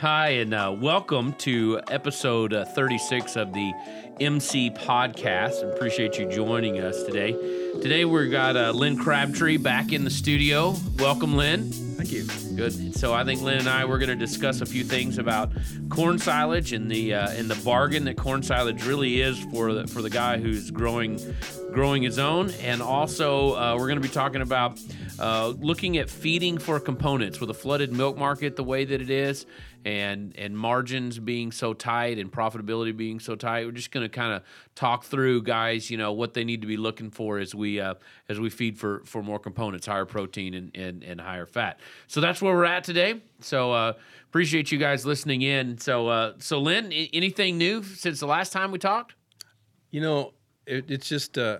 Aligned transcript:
Hi, 0.00 0.28
and 0.28 0.54
uh, 0.54 0.74
welcome 0.74 1.34
to 1.34 1.78
episode 1.90 2.54
uh, 2.54 2.64
36 2.64 3.36
of 3.36 3.52
the 3.52 3.74
MC 4.18 4.70
Podcast. 4.70 5.62
Appreciate 5.74 6.18
you 6.18 6.26
joining 6.32 6.78
us 6.78 7.02
today. 7.02 7.32
Today 7.82 8.06
we've 8.06 8.30
got 8.30 8.56
uh, 8.56 8.70
Lynn 8.70 8.96
Crabtree 8.96 9.58
back 9.58 9.92
in 9.92 10.04
the 10.04 10.10
studio. 10.10 10.74
Welcome, 10.98 11.36
Lynn. 11.36 11.70
Thank 11.70 12.12
you. 12.12 12.24
Good. 12.56 12.96
So 12.96 13.12
I 13.12 13.24
think 13.24 13.42
Lynn 13.42 13.58
and 13.58 13.68
I 13.68 13.84
we're 13.84 13.98
going 13.98 14.08
to 14.08 14.16
discuss 14.16 14.62
a 14.62 14.66
few 14.66 14.84
things 14.84 15.18
about 15.18 15.52
corn 15.90 16.18
silage 16.18 16.72
and 16.72 16.90
the 16.90 17.12
uh, 17.12 17.32
and 17.32 17.50
the 17.50 17.62
bargain 17.62 18.04
that 18.04 18.16
corn 18.16 18.42
silage 18.42 18.86
really 18.86 19.20
is 19.20 19.38
for 19.52 19.74
the, 19.74 19.86
for 19.86 20.00
the 20.00 20.08
guy 20.08 20.38
who's 20.38 20.70
growing 20.70 21.20
growing 21.72 22.02
his 22.02 22.18
own, 22.18 22.52
and 22.62 22.80
also 22.80 23.54
uh, 23.54 23.74
we're 23.76 23.86
going 23.86 24.00
to 24.00 24.08
be 24.08 24.12
talking 24.12 24.40
about 24.40 24.80
uh, 25.20 25.48
looking 25.58 25.98
at 25.98 26.08
feeding 26.08 26.58
for 26.58 26.80
components 26.80 27.40
with 27.40 27.50
a 27.50 27.54
flooded 27.54 27.92
milk 27.92 28.16
market 28.16 28.56
the 28.56 28.64
way 28.64 28.84
that 28.84 29.00
it 29.00 29.10
is, 29.10 29.46
and 29.84 30.34
and 30.36 30.56
margins 30.56 31.18
being 31.18 31.52
so 31.52 31.74
tight 31.74 32.18
and 32.18 32.32
profitability 32.32 32.96
being 32.96 33.20
so 33.20 33.34
tight. 33.34 33.66
We're 33.66 33.72
just 33.72 33.90
going 33.90 34.04
to 34.04 34.08
kind 34.08 34.32
of 34.32 34.42
talk 34.74 35.04
through, 35.04 35.42
guys, 35.42 35.90
you 35.90 35.96
know 35.96 36.12
what 36.12 36.34
they 36.34 36.44
need 36.44 36.62
to 36.62 36.66
be 36.66 36.76
looking 36.76 37.10
for 37.10 37.38
as 37.38 37.54
we 37.54 37.80
uh, 37.80 37.94
as 38.28 38.40
we 38.40 38.50
feed 38.50 38.78
for 38.78 39.02
for 39.04 39.22
more 39.22 39.38
components, 39.38 39.86
higher 39.86 40.06
protein 40.06 40.54
and 40.54 40.70
and, 40.74 41.02
and 41.02 41.20
higher 41.20 41.46
fat. 41.46 41.78
So 42.06 42.20
that's 42.20 42.40
where 42.40 42.54
we're 42.54 42.64
at 42.64 42.84
today. 42.84 43.20
So 43.40 43.72
uh, 43.72 43.92
appreciate 44.28 44.72
you 44.72 44.78
guys 44.78 45.04
listening 45.04 45.42
in. 45.42 45.78
So 45.78 46.08
uh, 46.08 46.32
so 46.38 46.60
Lynn, 46.60 46.92
anything 46.92 47.58
new 47.58 47.82
since 47.82 48.20
the 48.20 48.26
last 48.26 48.52
time 48.52 48.70
we 48.70 48.78
talked? 48.78 49.14
You 49.90 50.00
know, 50.00 50.34
it, 50.66 50.90
it's 50.90 51.08
just 51.08 51.36
uh, 51.36 51.58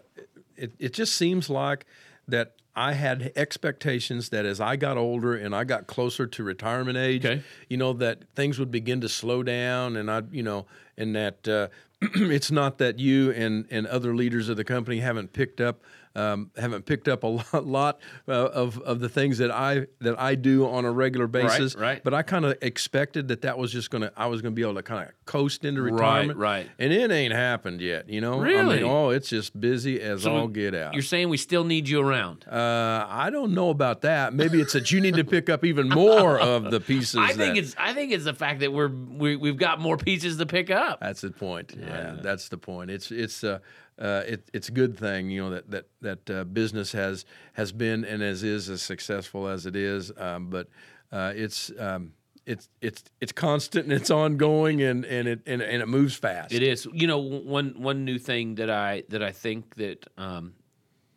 it 0.56 0.72
it 0.78 0.92
just 0.92 1.16
seems 1.16 1.50
like 1.50 1.86
that 2.30 2.54
I 2.76 2.92
had 2.92 3.32
expectations 3.36 4.28
that 4.30 4.46
as 4.46 4.60
I 4.60 4.76
got 4.76 4.96
older 4.96 5.34
and 5.34 5.54
I 5.54 5.64
got 5.64 5.86
closer 5.86 6.26
to 6.26 6.42
retirement 6.44 6.96
age, 6.96 7.24
Okay. 7.26 7.42
you 7.68 7.76
know, 7.76 7.92
that 7.94 8.22
things 8.34 8.58
would 8.58 8.70
begin 8.70 9.00
to 9.02 9.08
slow 9.08 9.42
down, 9.42 9.96
and 9.96 10.10
I, 10.10 10.22
you 10.30 10.42
know, 10.42 10.66
and 10.96 11.14
that 11.16 11.46
uh, 11.48 11.68
it's 12.00 12.50
not 12.50 12.78
that 12.78 12.98
you 12.98 13.32
and 13.32 13.66
and 13.70 13.86
other 13.86 14.14
leaders 14.14 14.48
of 14.48 14.56
the 14.56 14.64
company 14.64 15.00
haven't 15.00 15.32
picked 15.32 15.60
up. 15.60 15.80
Um, 16.16 16.50
haven't 16.56 16.86
picked 16.86 17.06
up 17.06 17.22
a 17.22 17.26
lot, 17.52 17.66
lot 17.66 18.00
uh, 18.26 18.32
of 18.32 18.78
of 18.80 18.98
the 18.98 19.08
things 19.08 19.38
that 19.38 19.52
I 19.52 19.86
that 20.00 20.18
I 20.18 20.34
do 20.34 20.68
on 20.68 20.84
a 20.84 20.90
regular 20.90 21.28
basis. 21.28 21.76
right. 21.76 22.02
But 22.02 22.14
I 22.14 22.22
kind 22.22 22.44
of 22.44 22.58
expected 22.62 23.28
that 23.28 23.42
that 23.42 23.56
was 23.58 23.70
just 23.70 23.90
gonna 23.90 24.10
I 24.16 24.26
was 24.26 24.42
gonna 24.42 24.54
be 24.54 24.62
able 24.62 24.74
to 24.74 24.82
kind 24.82 25.08
of 25.08 25.14
coast 25.26 25.64
into 25.64 25.82
retirement. 25.82 26.36
right. 26.38 26.64
right. 26.66 26.70
And 26.80 26.92
it 26.92 27.12
ain't 27.12 27.32
happened 27.32 27.80
yet. 27.80 28.08
You 28.08 28.20
know. 28.20 28.40
I 28.40 28.44
Really? 28.44 28.76
mean, 28.82 28.90
oh, 28.90 29.10
it's 29.10 29.28
just 29.28 29.58
busy 29.60 30.00
as 30.00 30.22
So 30.24 30.34
all 30.34 30.48
get 30.48 30.74
out. 30.74 30.94
You're 30.94 31.02
saying 31.04 31.28
we 31.28 31.36
still 31.36 31.62
need 31.62 31.88
you 31.88 32.00
around? 32.00 32.44
Uh, 32.48 33.06
I 33.08 33.30
don't 33.30 33.52
know 33.54 33.70
about 33.70 34.00
that. 34.02 34.34
Maybe 34.34 34.60
it's 34.60 34.72
that 34.72 34.90
you 34.90 35.00
need 35.00 35.14
to 35.14 35.24
pick 35.24 35.48
up 35.48 35.64
even 35.64 35.88
more 35.88 36.38
of 36.40 36.72
the 36.72 36.80
pieces. 36.80 37.16
I 37.20 37.28
think 37.28 37.54
that- 37.54 37.56
it's 37.58 37.76
I 37.78 37.92
think 37.92 38.10
it's 38.10 38.24
the 38.24 38.34
fact 38.34 38.60
that 38.60 38.72
we're 38.72 38.88
we, 38.88 39.36
we've 39.36 39.56
got 39.56 39.78
more 39.80 39.96
pieces 39.96 40.38
to 40.38 40.46
pick 40.46 40.70
up. 40.70 40.98
That's 41.00 41.20
the 41.20 41.30
point. 41.30 41.74
Yeah, 41.78 42.16
that's 42.20 42.48
the 42.48 42.58
point. 42.58 42.90
It's 42.90 43.12
it's 43.12 43.44
uh, 43.44 43.60
uh, 44.00 44.22
it, 44.26 44.48
it's 44.52 44.68
a 44.68 44.72
good 44.72 44.96
thing, 44.96 45.30
you 45.30 45.42
know, 45.42 45.50
that 45.50 45.70
that 45.70 45.86
that 46.00 46.30
uh, 46.30 46.44
business 46.44 46.92
has 46.92 47.24
has 47.52 47.72
been 47.72 48.04
and 48.04 48.22
as 48.22 48.42
is 48.42 48.68
as 48.68 48.82
successful 48.82 49.46
as 49.46 49.66
it 49.66 49.76
is. 49.76 50.10
Um, 50.16 50.48
but 50.48 50.68
uh, 51.12 51.32
it's 51.34 51.70
um, 51.78 52.12
it's 52.46 52.68
it's 52.80 53.04
it's 53.20 53.32
constant 53.32 53.84
and 53.84 53.92
it's 53.92 54.10
ongoing 54.10 54.82
and 54.82 55.04
and 55.04 55.28
it 55.28 55.40
and, 55.46 55.60
and 55.60 55.82
it 55.82 55.88
moves 55.88 56.16
fast. 56.16 56.52
It 56.52 56.62
is. 56.62 56.86
You 56.92 57.06
know, 57.06 57.18
one 57.18 57.74
one 57.76 58.04
new 58.04 58.18
thing 58.18 58.54
that 58.56 58.70
I 58.70 59.04
that 59.10 59.22
I 59.22 59.32
think 59.32 59.74
that 59.76 60.06
um, 60.16 60.54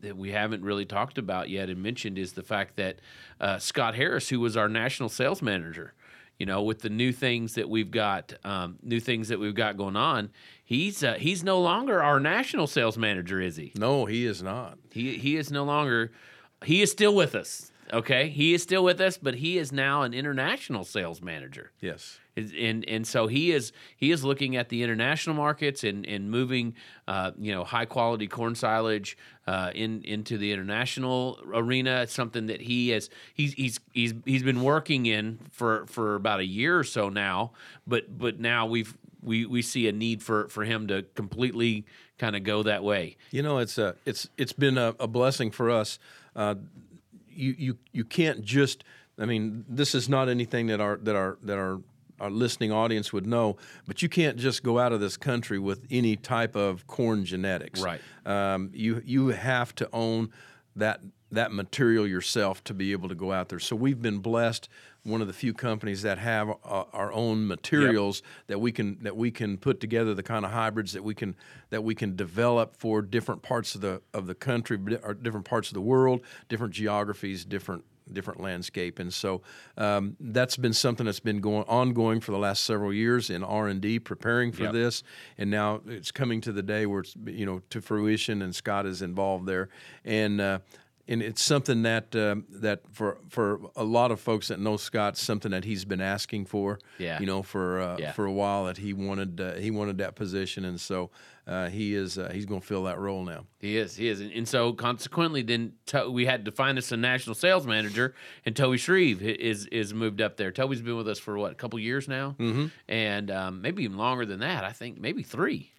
that 0.02 0.18
we 0.18 0.32
haven't 0.32 0.64
really 0.64 0.86
talked 0.86 1.18
about 1.18 1.50
yet 1.50 1.70
and 1.70 1.82
mentioned 1.82 2.18
is 2.18 2.34
the 2.34 2.44
fact 2.44 2.76
that 2.76 3.00
uh, 3.40 3.58
Scott 3.58 3.96
Harris, 3.96 4.30
who 4.30 4.40
was 4.40 4.58
our 4.58 4.68
national 4.68 5.10
sales 5.10 5.42
manager, 5.42 5.94
you 6.38 6.46
know, 6.46 6.62
with 6.62 6.82
the 6.82 6.90
new 6.90 7.12
things 7.12 7.56
that 7.56 7.70
we've 7.70 7.92
got, 7.92 8.34
um, 8.44 8.78
new 8.82 9.00
things 9.00 9.30
that 9.30 9.40
we've 9.40 9.56
got 9.56 9.78
going 9.78 9.96
on, 9.96 10.30
he's 10.74 11.04
uh, 11.04 11.14
he's 11.14 11.44
no 11.44 11.60
longer 11.60 12.02
our 12.02 12.20
national 12.20 12.68
sales 12.68 12.98
manager, 12.98 13.40
is 13.40 13.56
he? 13.56 13.72
No, 13.78 14.06
he 14.06 14.26
is 14.26 14.42
not. 14.42 14.78
He 14.92 15.18
he 15.18 15.38
is 15.38 15.52
no 15.52 15.64
longer. 15.64 16.12
He 16.64 16.82
is 16.82 16.92
still 16.92 17.14
with 17.14 17.36
us. 17.36 17.72
Okay, 17.92 18.30
he 18.30 18.54
is 18.54 18.64
still 18.64 18.84
with 18.84 19.02
us, 19.02 19.18
but 19.18 19.36
he 19.36 19.58
is 19.58 19.72
now 19.72 20.04
an 20.04 20.14
international 20.14 20.84
sales 20.84 21.22
manager. 21.22 21.72
Yes. 21.82 22.20
And 22.36 22.88
and 22.90 23.06
so 23.06 23.28
he 23.28 23.52
is 23.52 23.72
he 23.96 24.10
is 24.10 24.24
looking 24.24 24.56
at 24.56 24.70
the 24.70 24.82
international 24.82 25.36
markets 25.36 25.84
and 25.84 26.04
and 26.08 26.32
moving 26.32 26.74
uh, 27.08 27.32
you 27.38 27.54
know 27.54 27.64
high 27.64 27.86
quality 27.86 28.26
corn 28.26 28.56
silage 28.56 29.16
uh, 29.46 29.72
in 29.76 30.02
into 30.04 30.40
the 30.40 30.52
international 30.52 31.40
arena. 31.46 32.02
It's 32.02 32.14
something 32.14 32.48
that 32.48 32.62
he 32.62 32.90
has 32.90 33.12
he's 33.36 33.54
he's 33.54 33.80
he's 33.92 34.16
he's 34.26 34.42
been 34.42 34.64
working 34.64 35.06
in 35.06 35.40
for 35.52 35.86
for 35.86 36.16
about 36.16 36.40
a 36.40 36.46
year 36.46 36.80
or 36.80 36.84
so 36.84 37.10
now. 37.10 37.52
But 37.86 38.18
but 38.18 38.40
now 38.40 38.66
we've 38.66 38.98
we 39.24 39.46
we 39.46 39.62
see 39.62 39.88
a 39.88 39.92
need 39.92 40.22
for 40.22 40.48
for 40.50 40.64
him 40.64 40.88
to 40.88 41.04
completely 41.16 41.86
kind 42.18 42.36
of 42.36 42.44
go 42.44 42.64
that 42.64 42.84
way. 42.84 43.18
You 43.32 43.44
know, 43.44 43.58
it's 43.60 43.78
a 43.78 43.96
it's 44.06 44.30
it's 44.38 44.54
been 44.54 44.78
a, 44.78 44.96
a 45.00 45.08
blessing 45.08 45.52
for 45.52 45.70
us. 45.70 46.00
Uh, 46.36 46.56
you 47.30 47.56
you 47.58 47.78
you 47.92 48.06
can't 48.06 48.42
just. 48.42 48.84
I 49.20 49.26
mean, 49.26 49.64
this 49.70 49.94
is 49.94 50.10
not 50.10 50.28
anything 50.28 50.68
that 50.68 50.82
our 50.82 50.98
that 50.98 51.16
our 51.16 51.38
that 51.44 51.58
our 51.58 51.82
our 52.20 52.30
listening 52.30 52.72
audience 52.72 53.12
would 53.12 53.28
know, 53.28 53.58
but 53.86 54.02
you 54.02 54.10
can't 54.10 54.38
just 54.38 54.64
go 54.64 54.80
out 54.80 54.94
of 54.94 55.00
this 55.00 55.18
country 55.18 55.60
with 55.60 55.86
any 55.92 56.16
type 56.16 56.56
of 56.56 56.88
corn 56.88 57.26
genetics. 57.26 57.82
Right. 57.82 58.02
Um, 58.26 58.72
you 58.74 59.02
you 59.06 59.28
have 59.28 59.76
to 59.76 59.90
own 59.92 60.32
that 60.76 61.02
that 61.34 61.52
material 61.52 62.08
yourself 62.08 62.64
to 62.66 62.74
be 62.74 62.92
able 62.92 63.10
to 63.10 63.16
go 63.16 63.32
out 63.32 63.50
there. 63.50 63.60
So 63.60 63.76
we've 63.76 64.02
been 64.02 64.20
blessed. 64.20 64.70
One 65.04 65.20
of 65.20 65.28
the 65.28 65.34
few 65.34 65.54
companies 65.54 66.02
that 66.04 66.18
have 66.18 66.50
uh, 66.50 66.84
our 66.94 67.12
own 67.12 67.46
materials 67.48 68.22
that 68.48 68.62
we 68.62 68.72
can 68.72 69.00
that 69.04 69.18
we 69.18 69.32
can 69.32 69.58
put 69.58 69.80
together 69.82 70.14
the 70.14 70.24
kind 70.24 70.46
of 70.46 70.52
hybrids 70.52 70.94
that 70.94 71.04
we 71.04 71.14
can 71.14 71.36
that 71.72 71.84
we 71.84 71.94
can 71.94 72.16
develop 72.16 72.78
for 72.78 73.02
different 73.02 73.42
parts 73.42 73.76
of 73.76 73.82
the 73.82 74.02
of 74.14 74.28
the 74.28 74.36
country 74.36 74.78
or 75.04 75.14
different 75.14 75.46
parts 75.46 75.68
of 75.70 75.74
the 75.74 75.82
world, 75.82 76.22
different 76.48 76.74
geographies, 76.74 77.44
different 77.44 77.84
different 78.12 78.42
landscape 78.42 79.00
and 79.00 79.14
so 79.14 79.42
um, 79.78 80.18
that's 80.20 80.58
been 80.58 80.74
something 80.74 81.06
that's 81.06 81.22
been 81.22 81.40
going 81.40 81.64
ongoing 81.70 82.20
for 82.20 82.32
the 82.32 82.38
last 82.38 82.66
several 82.66 82.92
years 82.94 83.30
in 83.30 83.46
r&d 83.46 83.98
preparing 84.00 84.52
for 84.52 84.64
Yep. 84.64 84.74
this 84.74 85.04
and 85.38 85.50
now 85.50 85.80
it's 85.88 86.12
coming 86.12 86.42
to 86.42 86.52
the 86.52 86.62
day 86.62 86.86
where 86.86 87.00
it's 87.00 87.16
you 87.26 87.46
know 87.46 87.62
to 87.70 87.82
fruition 87.82 88.42
and 88.42 88.54
scott 88.54 88.86
is 88.86 89.02
involved 89.02 89.46
there 89.46 89.70
and 90.04 90.42
uh, 90.42 90.60
and 91.08 91.22
it's 91.22 91.44
something 91.44 91.84
that 91.84 92.16
um, 92.16 92.46
that 92.50 92.82
for 92.92 93.18
for 93.30 93.60
a 93.76 93.84
lot 93.84 94.12
of 94.12 94.20
folks 94.20 94.48
that 94.48 94.60
know 94.60 94.78
Scott, 94.78 95.18
something 95.18 95.52
that 95.52 95.66
he's 95.66 95.84
been 95.86 96.02
asking 96.02 96.46
for. 96.46 96.80
Yeah. 96.98 97.20
You 97.20 97.26
know, 97.26 97.44
for 97.44 97.82
uh, 97.82 97.98
Yeah. 97.98 98.12
for 98.14 98.26
a 98.26 98.32
while 98.32 98.66
that 98.66 98.78
he 98.78 98.94
wanted 98.94 99.40
uh, 99.42 99.54
he 99.56 99.70
wanted 99.72 99.98
that 99.98 100.16
position, 100.16 100.64
and 100.64 100.80
so 100.80 101.12
uh, 101.46 101.68
he 101.68 101.94
is 101.94 102.18
uh, 102.18 102.32
he's 102.34 102.46
going 102.46 102.62
to 102.62 102.68
fill 102.68 102.84
that 102.86 103.00
role 103.00 103.24
now. 103.26 103.46
He 103.60 103.76
is, 103.76 103.98
he 103.98 104.08
is, 104.08 104.22
and, 104.22 104.32
and 104.32 104.48
so 104.48 104.72
consequently, 104.72 105.42
then 105.42 105.74
to, 105.88 106.10
we 106.10 106.26
had 106.26 106.46
to 106.46 106.52
find 106.52 106.78
us 106.78 106.92
a 106.94 106.98
national 106.98 107.36
sales 107.36 107.68
manager, 107.68 108.16
and 108.46 108.56
Toby 108.56 108.78
Shreve 108.78 109.22
is 109.22 109.66
is 109.68 109.94
moved 109.94 110.22
up 110.22 110.38
there. 110.38 110.52
Toby's 110.52 110.82
been 110.82 110.96
with 110.96 111.10
us 111.10 111.20
for 111.20 111.38
what 111.38 111.52
a 111.52 111.56
couple 111.56 111.80
years 111.80 112.08
now, 112.08 112.36
mm-hmm. 112.40 112.68
and 112.88 113.30
um, 113.30 113.62
maybe 113.62 113.84
even 113.84 113.98
longer 113.98 114.26
than 114.26 114.40
that. 114.40 114.64
I 114.64 114.72
think 114.72 115.00
maybe 115.00 115.22
three. 115.22 115.73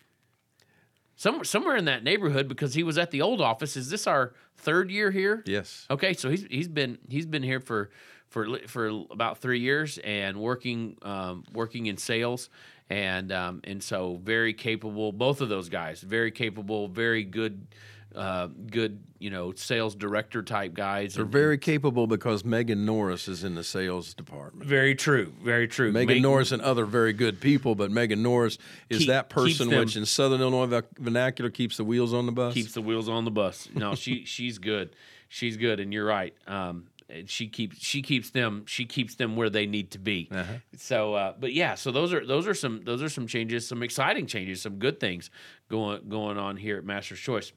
Somewhere 1.17 1.45
somewhere 1.45 1.77
in 1.77 1.85
that 1.85 2.03
neighborhood 2.03 2.49
because 2.49 2.75
he 2.75 2.83
was 2.83 2.99
at 2.99 3.11
the 3.11 3.23
old 3.23 3.41
office. 3.41 3.77
Is 3.77 3.89
this 3.91 4.07
our 4.07 4.35
third 4.57 4.91
year 4.91 5.11
here? 5.11 5.43
Yes. 5.47 5.87
Okay, 5.91 6.13
so 6.13 6.29
he's 6.29 6.45
he's 6.51 6.69
been 6.69 6.99
he's 7.09 7.27
been 7.27 7.43
here 7.43 7.61
for 7.61 7.91
for 8.29 8.59
for 8.67 8.89
about 9.11 9.39
three 9.39 9.61
years 9.61 9.99
and 9.99 10.37
working 10.37 10.97
um, 11.03 11.45
working 11.53 11.87
in 11.87 11.97
sales 11.97 12.51
and 12.91 13.31
um, 13.33 13.61
and 13.65 13.83
so 13.83 14.21
very 14.23 14.53
capable. 14.53 15.13
Both 15.13 15.41
of 15.41 15.49
those 15.49 15.69
guys 15.69 16.01
very 16.01 16.31
capable, 16.31 16.89
very 16.89 17.23
good, 17.23 17.67
uh, 18.15 18.49
good 18.71 19.03
you 19.19 19.31
know 19.31 19.53
sales 19.53 19.95
director 19.95 20.43
type 20.43 20.75
guys. 20.75 21.15
They're 21.15 21.25
and- 21.25 21.33
very 21.33 21.59
capable 21.59 22.07
because 22.07 22.45
Megan 22.45 22.85
Norris 22.85 23.29
is 23.29 23.45
in 23.45 23.55
the 23.55 23.65
sales 23.65 24.15
department. 24.15 24.69
very 24.69 24.95
true, 24.95 25.33
very 25.43 25.67
true. 25.69 25.93
Megan 25.93 26.17
Meg- 26.17 26.23
Norris 26.23 26.53
and 26.53 26.63
other 26.63 26.85
very 26.85 27.13
good 27.13 27.41
people, 27.41 27.75
but 27.75 27.91
Megan 27.91 28.23
Norris 28.23 28.59
is 28.89 28.99
Keep- 28.99 29.09
that 29.09 29.29
person 29.31 29.69
them- 29.69 29.81
which 29.81 29.97
in 29.97 30.07
Southern 30.07 30.41
Illinois 30.41 30.83
vernacular 30.99 31.51
keeps 31.51 31.77
the 31.77 31.85
wheels 31.85 32.13
on 32.15 32.27
the 32.27 32.33
bus. 32.33 32.55
keeps 32.55 32.73
the 32.73 32.83
wheels 32.83 33.09
on 33.09 33.25
the 33.25 33.31
bus. 33.31 33.69
No, 33.75 33.95
she 33.95 34.25
she's 34.27 34.59
good. 34.59 34.95
She's 35.29 35.57
good, 35.57 35.81
and 35.81 35.93
you're 35.93 36.05
right. 36.07 36.35
Um, 36.47 36.87
and 37.09 37.29
she 37.29 37.49
keeps 37.49 37.79
she 37.79 38.03
keeps 38.03 38.31
them 38.31 38.65
she 38.67 38.85
keeps 38.87 39.17
them 39.17 39.37
where 39.37 39.51
they 39.51 39.67
need 39.67 39.91
to 39.91 39.99
be. 39.99 40.31
So, 40.77 41.15
uh, 41.15 41.35
but 41.39 41.53
yeah, 41.53 41.75
so 41.75 41.91
those 41.91 42.13
are 42.13 42.25
those 42.27 42.47
are 42.47 42.55
some 42.55 42.83
those 42.85 43.03
are 43.03 43.09
some 43.09 43.27
changes, 43.27 43.67
some 43.67 43.83
exciting 43.83 44.27
changes, 44.27 44.63
some 44.63 44.77
good 44.79 45.01
things 45.01 45.31
going 45.69 46.09
going 46.09 46.39
on 46.39 46.57
here 46.57 46.79
at 46.79 46.85
Master's 46.85 47.21
Choice. 47.21 47.53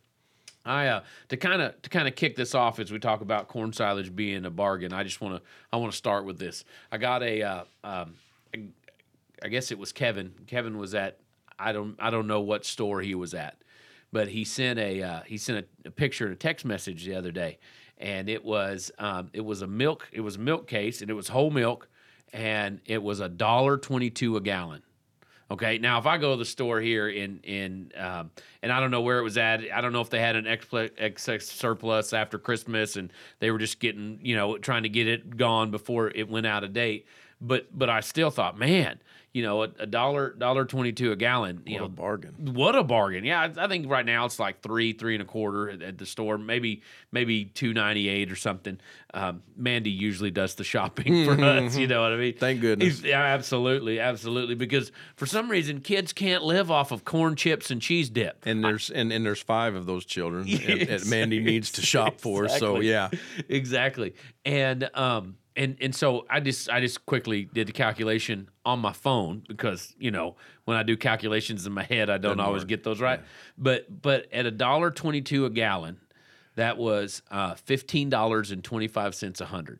I 0.67 0.87
uh, 0.87 1.03
to 1.29 1.37
kind 1.37 1.61
of 1.61 1.81
to 1.81 1.89
kind 1.89 2.07
of 2.07 2.15
kick 2.15 2.35
this 2.35 2.53
off 2.53 2.79
as 2.79 2.91
we 2.91 2.99
talk 2.99 3.21
about 3.21 3.47
corn 3.47 3.71
silage 3.73 4.15
being 4.15 4.45
a 4.45 4.49
bargain. 4.49 4.93
I 4.93 5.03
just 5.03 5.21
want 5.21 5.35
to 5.35 5.49
I 5.71 5.77
want 5.77 5.91
to 5.91 5.97
start 5.97 6.25
with 6.25 6.37
this. 6.37 6.65
I 6.91 6.97
got 6.97 7.23
a 7.23 7.41
uh, 7.41 7.63
um, 7.83 8.15
I, 9.43 9.47
guess 9.47 9.71
it 9.71 9.79
was 9.79 9.91
Kevin. 9.91 10.33
Kevin 10.47 10.77
was 10.77 10.93
at 10.93 11.19
I 11.57 11.71
don't 11.71 11.95
I 11.99 12.09
don't 12.09 12.27
know 12.27 12.41
what 12.41 12.65
store 12.65 13.01
he 13.01 13.15
was 13.15 13.33
at, 13.33 13.57
but 14.11 14.27
he 14.27 14.43
sent 14.43 14.77
a 14.79 15.01
uh, 15.01 15.21
he 15.25 15.37
sent 15.37 15.65
a, 15.85 15.87
a 15.87 15.91
picture 15.91 16.25
and 16.25 16.33
a 16.33 16.37
text 16.37 16.65
message 16.65 17.05
the 17.05 17.15
other 17.15 17.31
day, 17.31 17.59
and 17.97 18.29
it 18.29 18.43
was 18.43 18.91
um, 18.99 19.29
it 19.33 19.41
was 19.41 19.61
a 19.61 19.67
milk 19.67 20.07
it 20.11 20.21
was 20.21 20.35
a 20.35 20.39
milk 20.39 20.67
case 20.67 21.01
and 21.01 21.09
it 21.09 21.13
was 21.13 21.29
whole 21.29 21.51
milk, 21.51 21.87
and 22.33 22.81
it 22.85 23.01
was 23.01 23.19
a 23.21 23.29
dollar 23.29 23.77
twenty-two 23.77 24.35
a 24.35 24.41
gallon. 24.41 24.83
Okay, 25.49 25.77
now 25.77 25.97
if 25.97 26.05
I 26.05 26.17
go 26.17 26.31
to 26.31 26.37
the 26.37 26.45
store 26.45 26.81
here 26.81 27.07
in 27.07 27.39
in 27.43 27.91
um, 27.97 28.31
and 28.61 28.71
I 28.71 28.81
don't 28.81 28.91
know 28.91 29.01
where 29.01 29.19
it 29.19 29.23
was 29.23 29.37
at. 29.37 29.61
I 29.71 29.79
don't 29.79 29.93
know 29.93 30.01
if 30.01 30.09
they 30.09 30.19
had 30.19 30.35
an 30.35 30.45
excess, 30.45 31.45
surplus 31.45 32.11
after 32.11 32.37
Christmas 32.37 32.97
and 32.97 33.13
they 33.39 33.51
were 33.51 33.57
just 33.57 33.79
getting 33.79 34.19
you 34.21 34.35
know 34.35 34.57
trying 34.57 34.83
to 34.83 34.89
get 34.89 35.07
it 35.07 35.37
gone 35.37 35.71
before 35.71 36.09
it 36.09 36.29
went 36.29 36.45
out 36.45 36.63
of 36.63 36.73
date. 36.73 37.05
But 37.39 37.67
but 37.77 37.89
I 37.89 37.99
still 37.99 38.31
thought, 38.31 38.57
man, 38.57 38.99
you 39.31 39.43
know, 39.43 39.61
a, 39.61 39.69
a 39.79 39.85
dollar 39.85 40.31
dollar 40.31 40.65
twenty 40.65 40.91
two 40.91 41.11
a 41.11 41.15
gallon. 41.15 41.61
You 41.67 41.73
What 41.73 41.79
know, 41.81 41.85
a 41.85 41.89
bargain. 41.89 42.33
what 42.55 42.75
a 42.75 42.83
bargain! 42.83 43.23
Yeah, 43.25 43.41
I, 43.55 43.65
I 43.65 43.67
think 43.67 43.87
right 43.87 44.05
now 44.05 44.25
it's 44.25 44.39
like 44.39 44.61
three, 44.61 44.93
three 44.93 45.13
and 45.13 45.21
a 45.21 45.25
quarter 45.25 45.69
at, 45.69 45.83
at 45.83 45.97
the 45.99 46.07
store. 46.07 46.39
Maybe, 46.39 46.81
maybe 47.11 47.45
two 47.45 47.73
ninety 47.75 48.09
eight 48.09 48.31
or 48.31 48.35
something. 48.35 48.79
Um, 49.13 49.43
Mandy 49.55 49.91
usually 49.91 50.31
does 50.31 50.55
the 50.55 50.63
shopping 50.63 51.25
for 51.25 51.33
us. 51.43 51.77
You 51.77 51.85
know 51.85 52.01
what 52.01 52.13
I 52.13 52.17
mean? 52.17 52.33
Thank 52.33 52.61
goodness. 52.61 53.03
Yeah, 53.03 53.21
absolutely, 53.21 53.99
absolutely. 53.99 54.55
Because 54.55 54.91
for 55.15 55.27
some 55.27 55.49
reason, 55.51 55.81
kids 55.81 56.13
can't 56.13 56.43
live 56.43 56.71
off 56.71 56.91
of 56.91 57.05
corn 57.05 57.35
chips 57.35 57.69
and 57.69 57.79
cheese 57.79 58.09
dip. 58.09 58.47
And 58.47 58.63
there's 58.63 58.89
and, 58.89 59.13
and 59.13 59.23
there's 59.23 59.41
five 59.43 59.75
of 59.75 59.85
those 59.85 60.05
children 60.05 60.47
Yes. 60.47 61.05
Mandy 61.05 61.39
needs 61.39 61.71
to 61.73 61.83
shop 61.83 62.19
for. 62.19 62.49
So 62.49 62.79
yeah, 62.79 63.09
exactly. 63.47 64.15
And 64.45 64.89
um 64.95 65.35
and 65.57 65.75
and 65.81 65.93
so 65.93 66.25
I 66.29 66.39
just 66.39 66.69
I 66.69 66.79
just 66.79 67.05
quickly 67.05 67.49
did 67.53 67.67
the 67.67 67.73
calculation 67.73 68.49
on 68.65 68.79
my 68.79 68.93
phone 68.93 69.43
because 69.47 69.93
you 69.99 70.11
know 70.11 70.35
when 70.65 70.77
I 70.77 70.83
do 70.83 70.95
calculations 70.95 71.65
in 71.65 71.73
my 71.73 71.83
head 71.83 72.09
I 72.09 72.17
don't 72.17 72.37
Doesn't 72.37 72.39
always 72.39 72.61
work. 72.61 72.69
get 72.69 72.83
those 72.83 73.01
right. 73.01 73.19
But 73.57 74.01
but 74.01 74.31
at 74.31 74.45
a 74.45 74.51
dollar 74.51 74.91
twenty 74.91 75.21
two 75.21 75.45
a 75.45 75.49
gallon, 75.49 75.97
that 76.55 76.77
was 76.77 77.21
uh, 77.31 77.55
fifteen 77.55 78.09
dollars 78.09 78.51
and 78.51 78.63
twenty 78.63 78.87
five 78.87 79.15
cents 79.15 79.41
a 79.41 79.45
hundred. 79.45 79.79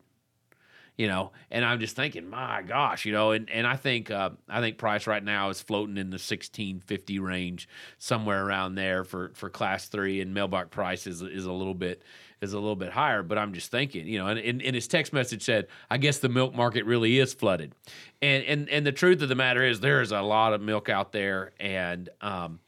You 0.97 1.07
know, 1.07 1.31
and 1.51 1.63
I'm 1.63 1.79
just 1.79 1.95
thinking, 1.95 2.27
my 2.27 2.63
gosh, 2.63 3.05
you 3.05 3.11
know, 3.11 3.29
and, 3.29 3.47
and 3.51 3.67
I 3.67 3.75
think 3.75 4.09
uh, 4.09 4.31
I 4.49 4.61
think 4.61 4.79
price 4.79 5.05
right 5.05 5.23
now 5.23 5.49
is 5.51 5.61
floating 5.61 5.95
in 5.95 6.09
the 6.09 6.17
sixteen 6.17 6.79
fifty 6.79 7.19
range, 7.19 7.69
somewhere 7.99 8.43
around 8.43 8.73
there 8.73 9.03
for, 9.03 9.31
for 9.35 9.47
class 9.51 9.87
three, 9.89 10.21
and 10.21 10.33
mailbox 10.33 10.69
price 10.69 11.05
is, 11.05 11.21
is 11.21 11.45
a 11.45 11.51
little 11.51 11.75
bit 11.75 12.01
is 12.41 12.53
a 12.53 12.59
little 12.59 12.75
bit 12.75 12.91
higher. 12.91 13.23
But 13.23 13.37
I'm 13.37 13.53
just 13.53 13.71
thinking, 13.71 14.07
you 14.07 14.19
know, 14.19 14.27
and, 14.27 14.39
and, 14.39 14.61
and 14.61 14.75
his 14.75 14.87
text 14.87 15.13
message 15.13 15.43
said, 15.43 15.67
I 15.89 15.97
guess 15.97 16.19
the 16.19 16.29
milk 16.29 16.55
market 16.55 16.85
really 16.85 17.19
is 17.19 17.33
flooded, 17.33 17.73
and 18.21 18.43
and 18.45 18.69
and 18.69 18.85
the 18.85 18.91
truth 18.91 19.21
of 19.21 19.29
the 19.29 19.35
matter 19.35 19.63
is 19.63 19.79
there 19.79 20.01
is 20.01 20.11
a 20.11 20.21
lot 20.21 20.53
of 20.53 20.61
milk 20.61 20.89
out 20.89 21.11
there, 21.11 21.51
and 21.59 22.09
um 22.21 22.59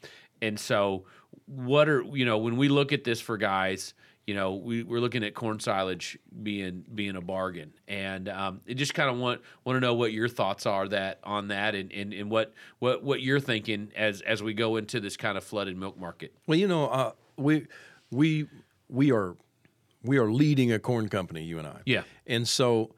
and 0.42 0.58
so 0.58 1.04
what 1.46 1.88
are 1.88 2.02
you 2.02 2.24
know 2.24 2.38
when 2.38 2.56
we 2.56 2.68
look 2.68 2.92
at 2.92 3.04
this 3.04 3.20
for 3.20 3.36
guys 3.36 3.94
you 4.26 4.34
know 4.34 4.54
we, 4.54 4.82
we're 4.84 5.00
looking 5.00 5.24
at 5.24 5.34
corn 5.34 5.58
silage 5.58 6.18
being 6.42 6.84
being 6.94 7.16
a 7.16 7.20
bargain 7.20 7.72
and 7.88 8.28
um, 8.28 8.60
just 8.68 8.94
kind 8.94 9.10
of 9.10 9.18
want 9.18 9.40
want 9.64 9.76
to 9.76 9.80
know 9.80 9.94
what 9.94 10.12
your 10.12 10.28
thoughts 10.28 10.66
are 10.66 10.86
that 10.86 11.18
on 11.24 11.48
that 11.48 11.74
and, 11.74 11.92
and, 11.92 12.12
and 12.12 12.30
what, 12.30 12.54
what 12.78 13.02
what 13.02 13.20
you're 13.20 13.40
thinking 13.40 13.90
as 13.96 14.20
as 14.20 14.42
we 14.42 14.54
go 14.54 14.76
into 14.76 15.00
this 15.00 15.16
kind 15.16 15.36
of 15.36 15.42
flooded 15.42 15.76
milk 15.76 15.98
market 15.98 16.32
Well, 16.46 16.58
you 16.58 16.68
know, 16.68 16.86
uh, 16.86 17.12
we 17.36 17.66
we 18.10 18.46
we 18.88 19.10
are 19.10 19.34
we 20.02 20.18
are 20.18 20.30
leading 20.30 20.72
a 20.72 20.78
corn 20.78 21.08
company, 21.08 21.42
you 21.42 21.58
and 21.58 21.66
I. 21.66 21.80
Yeah. 21.84 22.02
And 22.26 22.48
so 22.48 22.94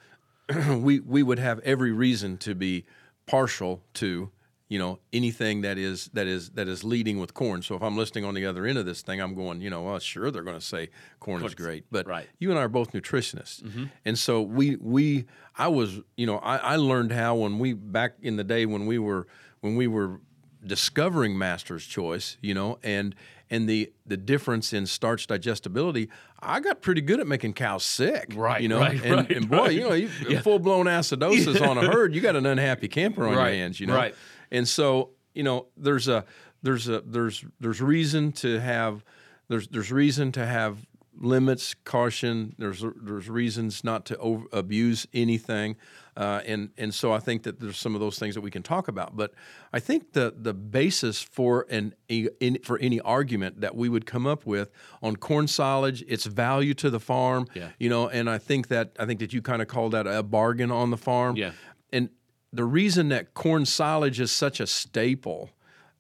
we 0.68 1.00
we 1.00 1.22
would 1.22 1.38
have 1.38 1.58
every 1.60 1.92
reason 1.92 2.36
to 2.38 2.54
be 2.54 2.84
partial 3.26 3.82
to 3.94 4.30
you 4.68 4.78
know 4.78 4.98
anything 5.12 5.60
that 5.60 5.76
is 5.76 6.08
that 6.14 6.26
is 6.26 6.50
that 6.50 6.66
is 6.66 6.82
leading 6.82 7.18
with 7.18 7.34
corn. 7.34 7.60
So 7.62 7.74
if 7.74 7.82
I'm 7.82 7.96
listening 7.96 8.24
on 8.24 8.34
the 8.34 8.46
other 8.46 8.64
end 8.64 8.78
of 8.78 8.86
this 8.86 9.02
thing, 9.02 9.20
I'm 9.20 9.34
going, 9.34 9.60
you 9.60 9.68
know, 9.68 9.82
well, 9.82 9.98
sure 9.98 10.30
they're 10.30 10.42
going 10.42 10.58
to 10.58 10.64
say 10.64 10.88
corn 11.20 11.44
is 11.44 11.54
great, 11.54 11.84
but 11.90 12.06
right. 12.06 12.26
you 12.38 12.50
and 12.50 12.58
I 12.58 12.62
are 12.62 12.68
both 12.68 12.92
nutritionists, 12.92 13.62
mm-hmm. 13.62 13.84
and 14.04 14.18
so 14.18 14.40
we 14.40 14.76
we 14.76 15.26
I 15.58 15.68
was 15.68 16.00
you 16.16 16.26
know 16.26 16.38
I, 16.38 16.56
I 16.56 16.76
learned 16.76 17.12
how 17.12 17.34
when 17.34 17.58
we 17.58 17.74
back 17.74 18.14
in 18.22 18.36
the 18.36 18.44
day 18.44 18.64
when 18.64 18.86
we 18.86 18.98
were 18.98 19.26
when 19.60 19.76
we 19.76 19.86
were 19.86 20.20
discovering 20.64 21.36
master's 21.36 21.84
choice, 21.86 22.36
you 22.40 22.54
know, 22.54 22.78
and 22.82 23.14
and 23.50 23.68
the 23.68 23.92
the 24.06 24.16
difference 24.16 24.72
in 24.72 24.86
starch 24.86 25.26
digestibility, 25.26 26.08
I 26.40 26.60
got 26.60 26.80
pretty 26.80 27.00
good 27.00 27.20
at 27.20 27.26
making 27.26 27.54
cows 27.54 27.84
sick, 27.84 28.32
Right, 28.34 28.62
You 28.62 28.68
know, 28.68 28.80
right, 28.80 29.02
and, 29.02 29.14
right, 29.14 29.30
and 29.30 29.48
boy, 29.50 29.68
you 29.68 29.80
know, 29.80 29.92
you, 29.92 30.08
full 30.40 30.58
blown 30.58 30.86
acidosis 30.86 31.66
on 31.66 31.78
a 31.78 31.82
herd, 31.90 32.14
you 32.14 32.20
got 32.20 32.36
an 32.36 32.46
unhappy 32.46 32.88
camper 32.88 33.26
on 33.26 33.34
Right, 33.36 33.48
your 33.48 33.54
hands, 33.62 33.80
you 33.80 33.86
know, 33.86 33.96
right. 33.96 34.14
and 34.50 34.66
so 34.66 35.10
you 35.34 35.42
know, 35.42 35.66
there's 35.76 36.08
a 36.08 36.24
there's 36.62 36.88
a 36.88 37.00
there's 37.00 37.44
there's 37.60 37.80
reason 37.80 38.32
to 38.32 38.60
have 38.60 39.04
there's 39.48 39.68
there's 39.68 39.90
reason 39.92 40.32
to 40.32 40.46
have 40.46 40.78
limits, 41.20 41.74
caution. 41.84 42.54
There's 42.58 42.84
there's 43.02 43.28
reasons 43.28 43.84
not 43.84 44.04
to 44.06 44.16
over, 44.18 44.46
abuse 44.52 45.06
anything, 45.12 45.76
uh, 46.16 46.40
and 46.46 46.70
and 46.78 46.94
so 46.94 47.12
I 47.12 47.18
think 47.18 47.42
that 47.44 47.60
there's 47.60 47.78
some 47.78 47.94
of 47.94 48.00
those 48.00 48.18
things 48.18 48.34
that 48.34 48.40
we 48.40 48.50
can 48.50 48.62
talk 48.62 48.88
about. 48.88 49.16
But 49.16 49.32
I 49.72 49.78
think 49.80 50.12
the 50.12 50.34
the 50.36 50.54
basis 50.54 51.22
for 51.22 51.66
an 51.70 51.94
in, 52.08 52.58
for 52.64 52.78
any 52.78 53.00
argument 53.00 53.60
that 53.60 53.74
we 53.76 53.88
would 53.88 54.06
come 54.06 54.26
up 54.26 54.46
with 54.46 54.70
on 55.02 55.16
corn 55.16 55.46
silage, 55.48 56.02
its 56.08 56.24
value 56.26 56.74
to 56.74 56.90
the 56.90 57.00
farm, 57.00 57.46
Yeah. 57.54 57.68
you 57.78 57.88
know, 57.88 58.08
and 58.08 58.28
I 58.30 58.38
think 58.38 58.68
that 58.68 58.92
I 58.98 59.06
think 59.06 59.20
that 59.20 59.32
you 59.32 59.42
kind 59.42 59.60
of 59.62 59.68
call 59.68 59.90
that 59.90 60.06
a 60.06 60.22
bargain 60.22 60.70
on 60.70 60.90
the 60.90 60.98
farm, 60.98 61.36
Yeah. 61.36 61.52
and 61.92 62.08
the 62.52 62.64
reason 62.64 63.08
that 63.08 63.34
corn 63.34 63.64
silage 63.66 64.20
is 64.20 64.30
such 64.32 64.60
a 64.60 64.66
staple 64.66 65.50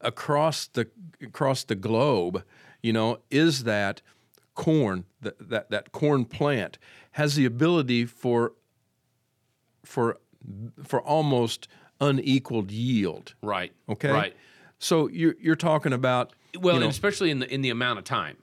across 0.00 0.66
the 0.66 0.88
across 1.22 1.64
the 1.64 1.74
globe, 1.74 2.42
you 2.82 2.92
know, 2.92 3.18
is 3.30 3.64
that 3.64 4.02
corn 4.54 5.04
that 5.20 5.48
that, 5.50 5.70
that 5.70 5.92
corn 5.92 6.24
plant 6.24 6.78
has 7.12 7.36
the 7.36 7.44
ability 7.44 8.04
for 8.04 8.52
for 9.84 10.18
for 10.84 11.00
almost 11.02 11.68
unequaled 12.00 12.70
yield. 12.70 13.34
right 13.42 13.72
Okay, 13.88 14.10
right. 14.10 14.36
So 14.78 15.08
you're 15.08 15.36
you're 15.40 15.56
talking 15.56 15.92
about 15.92 16.32
well 16.58 16.74
you 16.74 16.80
know, 16.80 16.86
and 16.86 16.92
especially 16.92 17.30
in 17.30 17.38
the 17.38 17.52
in 17.52 17.62
the 17.62 17.70
amount 17.70 17.98
of 17.98 18.04
time. 18.04 18.36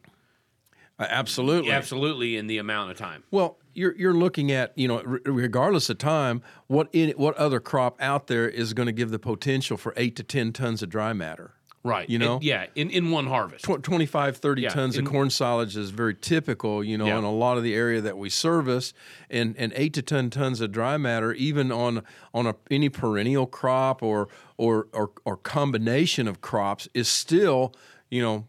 Uh, 1.00 1.08
absolutely. 1.10 1.72
Absolutely 1.72 2.36
in 2.36 2.48
the 2.48 2.58
amount 2.58 2.92
of 2.92 2.98
time. 2.98 3.24
Well, 3.32 3.58
you're 3.74 3.96
you're 3.96 4.14
looking 4.14 4.52
at 4.52 4.78
you 4.78 4.88
know 4.88 5.02
re- 5.04 5.22
regardless 5.26 5.90
of 5.90 5.98
time, 5.98 6.42
what 6.68 6.90
in, 6.92 7.12
what 7.12 7.36
other 7.38 7.60
crop 7.60 8.02
out 8.02 8.28
there 8.28 8.50
is 8.50 8.74
going 8.74 8.88
to 8.88 8.92
give 8.92 9.12
the 9.12 9.20
potential 9.20 9.78
for 9.78 9.94
eight 9.96 10.16
to 10.18 10.24
ten 10.24 10.52
tons 10.52 10.84
of 10.84 10.90
dry 10.90 11.14
matter? 11.14 11.54
Right 11.84 12.10
You 12.10 12.20
know? 12.20 12.36
And- 12.36 12.44
yeah 12.44 12.66
in, 12.76 12.90
in 12.90 13.10
one 13.12 13.28
harvest 13.28 13.64
Tw- 13.66 13.81
25, 13.81 14.38
30 14.38 14.62
Yeah, 14.62 14.70
tons 14.70 14.98
in- 14.98 15.06
of 15.06 15.12
corn 15.12 15.30
silage 15.30 15.78
is 15.78 15.90
very 15.92 16.14
typical, 16.16 16.83
you 16.83 16.98
know, 16.98 17.06
Yeah. 17.07 17.18
in 17.19 17.24
a 17.24 17.31
lot 17.31 17.57
of 17.57 17.64
the 17.64 17.74
area 17.74 18.02
that 18.02 18.18
we 18.18 18.30
service, 18.30 18.94
and, 19.30 19.56
and 19.57 19.71
eight 19.76 19.94
to 19.94 20.02
ten 20.02 20.30
tons 20.30 20.59
of 20.62 20.71
dry 20.71 20.98
matter, 20.98 21.33
even 21.33 21.71
on 21.71 22.04
on 22.33 22.45
a, 22.48 22.56
any 22.69 22.90
perennial 22.90 23.45
crop 23.48 24.04
or, 24.04 24.28
or 24.57 24.88
or 24.94 25.12
or 25.26 25.38
combination 25.38 26.28
of 26.28 26.42
crops, 26.42 26.88
is 26.94 27.07
still, 27.07 27.74
you 28.12 28.21
know, 28.21 28.45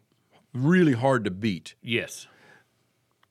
really 0.53 0.95
hard 0.95 1.25
to 1.25 1.31
beat. 1.31 1.75
yes 1.83 2.27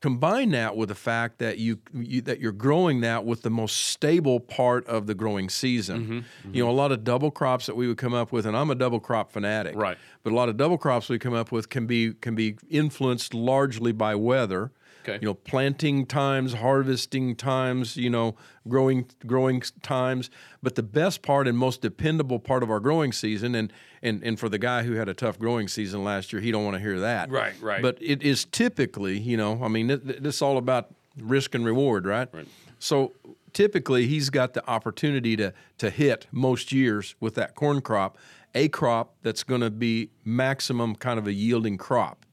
Combine 0.01 0.51
that 0.51 0.77
with 0.77 0.87
the 0.87 0.95
fact 0.95 1.39
that 1.39 1.57
you, 1.57 1.79
you 1.93 2.21
that 2.21 2.39
you're 2.39 2.53
growing 2.53 3.01
that 3.01 3.25
with 3.25 3.41
the 3.41 3.49
most 3.49 3.75
stable 3.75 4.39
part 4.39 4.87
of 4.87 5.07
the 5.07 5.13
growing 5.13 5.49
season. 5.49 6.25
Mm-hmm, 6.43 6.55
You 6.55 6.63
know, 6.63 6.69
a 6.69 6.71
lot 6.71 6.93
of 6.93 7.03
double 7.03 7.31
crops 7.31 7.65
that 7.65 7.75
we 7.75 7.85
would 7.85 7.97
come 7.97 8.13
up 8.13 8.31
with, 8.31 8.45
and 8.45 8.55
I'm 8.55 8.69
a 8.69 8.75
double 8.75 9.01
crop 9.01 9.31
fanatic. 9.31 9.75
Right. 9.75 9.97
But 10.23 10.31
a 10.31 10.35
lot 10.35 10.47
of 10.47 10.55
double 10.55 10.77
crops 10.77 11.09
we 11.09 11.19
come 11.19 11.33
up 11.33 11.51
with 11.51 11.67
can 11.67 11.85
be 11.85 12.13
can 12.13 12.33
be 12.33 12.55
influenced 12.69 13.33
largely 13.33 13.91
by 13.91 14.15
weather. 14.15 14.71
Okay. 15.09 15.19
You 15.21 15.27
know, 15.27 15.33
planting 15.33 16.05
times, 16.05 16.53
harvesting 16.53 17.35
times, 17.35 17.97
you 17.97 18.09
know, 18.09 18.35
growing 18.67 19.05
growing 19.25 19.61
times. 19.81 20.29
But 20.61 20.75
the 20.75 20.83
best 20.83 21.21
part 21.21 21.47
and 21.47 21.57
most 21.57 21.81
dependable 21.81 22.39
part 22.39 22.63
of 22.63 22.69
our 22.69 22.79
growing 22.79 23.11
season, 23.11 23.55
and 23.55 23.73
and 24.01 24.23
and 24.23 24.39
for 24.39 24.49
the 24.49 24.59
guy 24.59 24.83
who 24.83 24.93
had 24.93 25.09
a 25.09 25.13
tough 25.13 25.39
growing 25.39 25.67
season 25.67 26.03
last 26.03 26.31
year, 26.31 26.41
he 26.41 26.51
don't 26.51 26.63
want 26.63 26.75
to 26.75 26.81
hear 26.81 26.99
that. 26.99 27.29
Right, 27.29 27.53
right. 27.61 27.81
But 27.81 27.97
it 28.01 28.21
is 28.21 28.45
typically, 28.45 29.17
you 29.17 29.37
know, 29.37 29.63
I 29.63 29.67
mean, 29.67 29.87
th- 29.87 30.03
th- 30.03 30.19
this 30.19 30.35
is 30.35 30.41
all 30.41 30.57
about 30.57 30.93
risk 31.17 31.55
and 31.55 31.65
reward, 31.65 32.05
right? 32.05 32.29
Right. 32.31 32.47
So 32.79 33.13
typically, 33.53 34.07
he's 34.07 34.29
got 34.29 34.53
the 34.53 34.67
opportunity 34.69 35.35
to 35.37 35.53
to 35.79 35.89
hit 35.89 36.27
most 36.31 36.71
years 36.71 37.15
with 37.19 37.35
that 37.35 37.55
corn 37.55 37.81
crop, 37.81 38.17
a 38.55 38.67
crop 38.69 39.15
that's 39.21 39.43
going 39.43 39.61
to 39.61 39.69
be 39.69 40.09
maximum 40.23 40.95
kind 40.95 41.19
of 41.19 41.27
a 41.27 41.33
yielding 41.33 41.77
crop. 41.77 42.25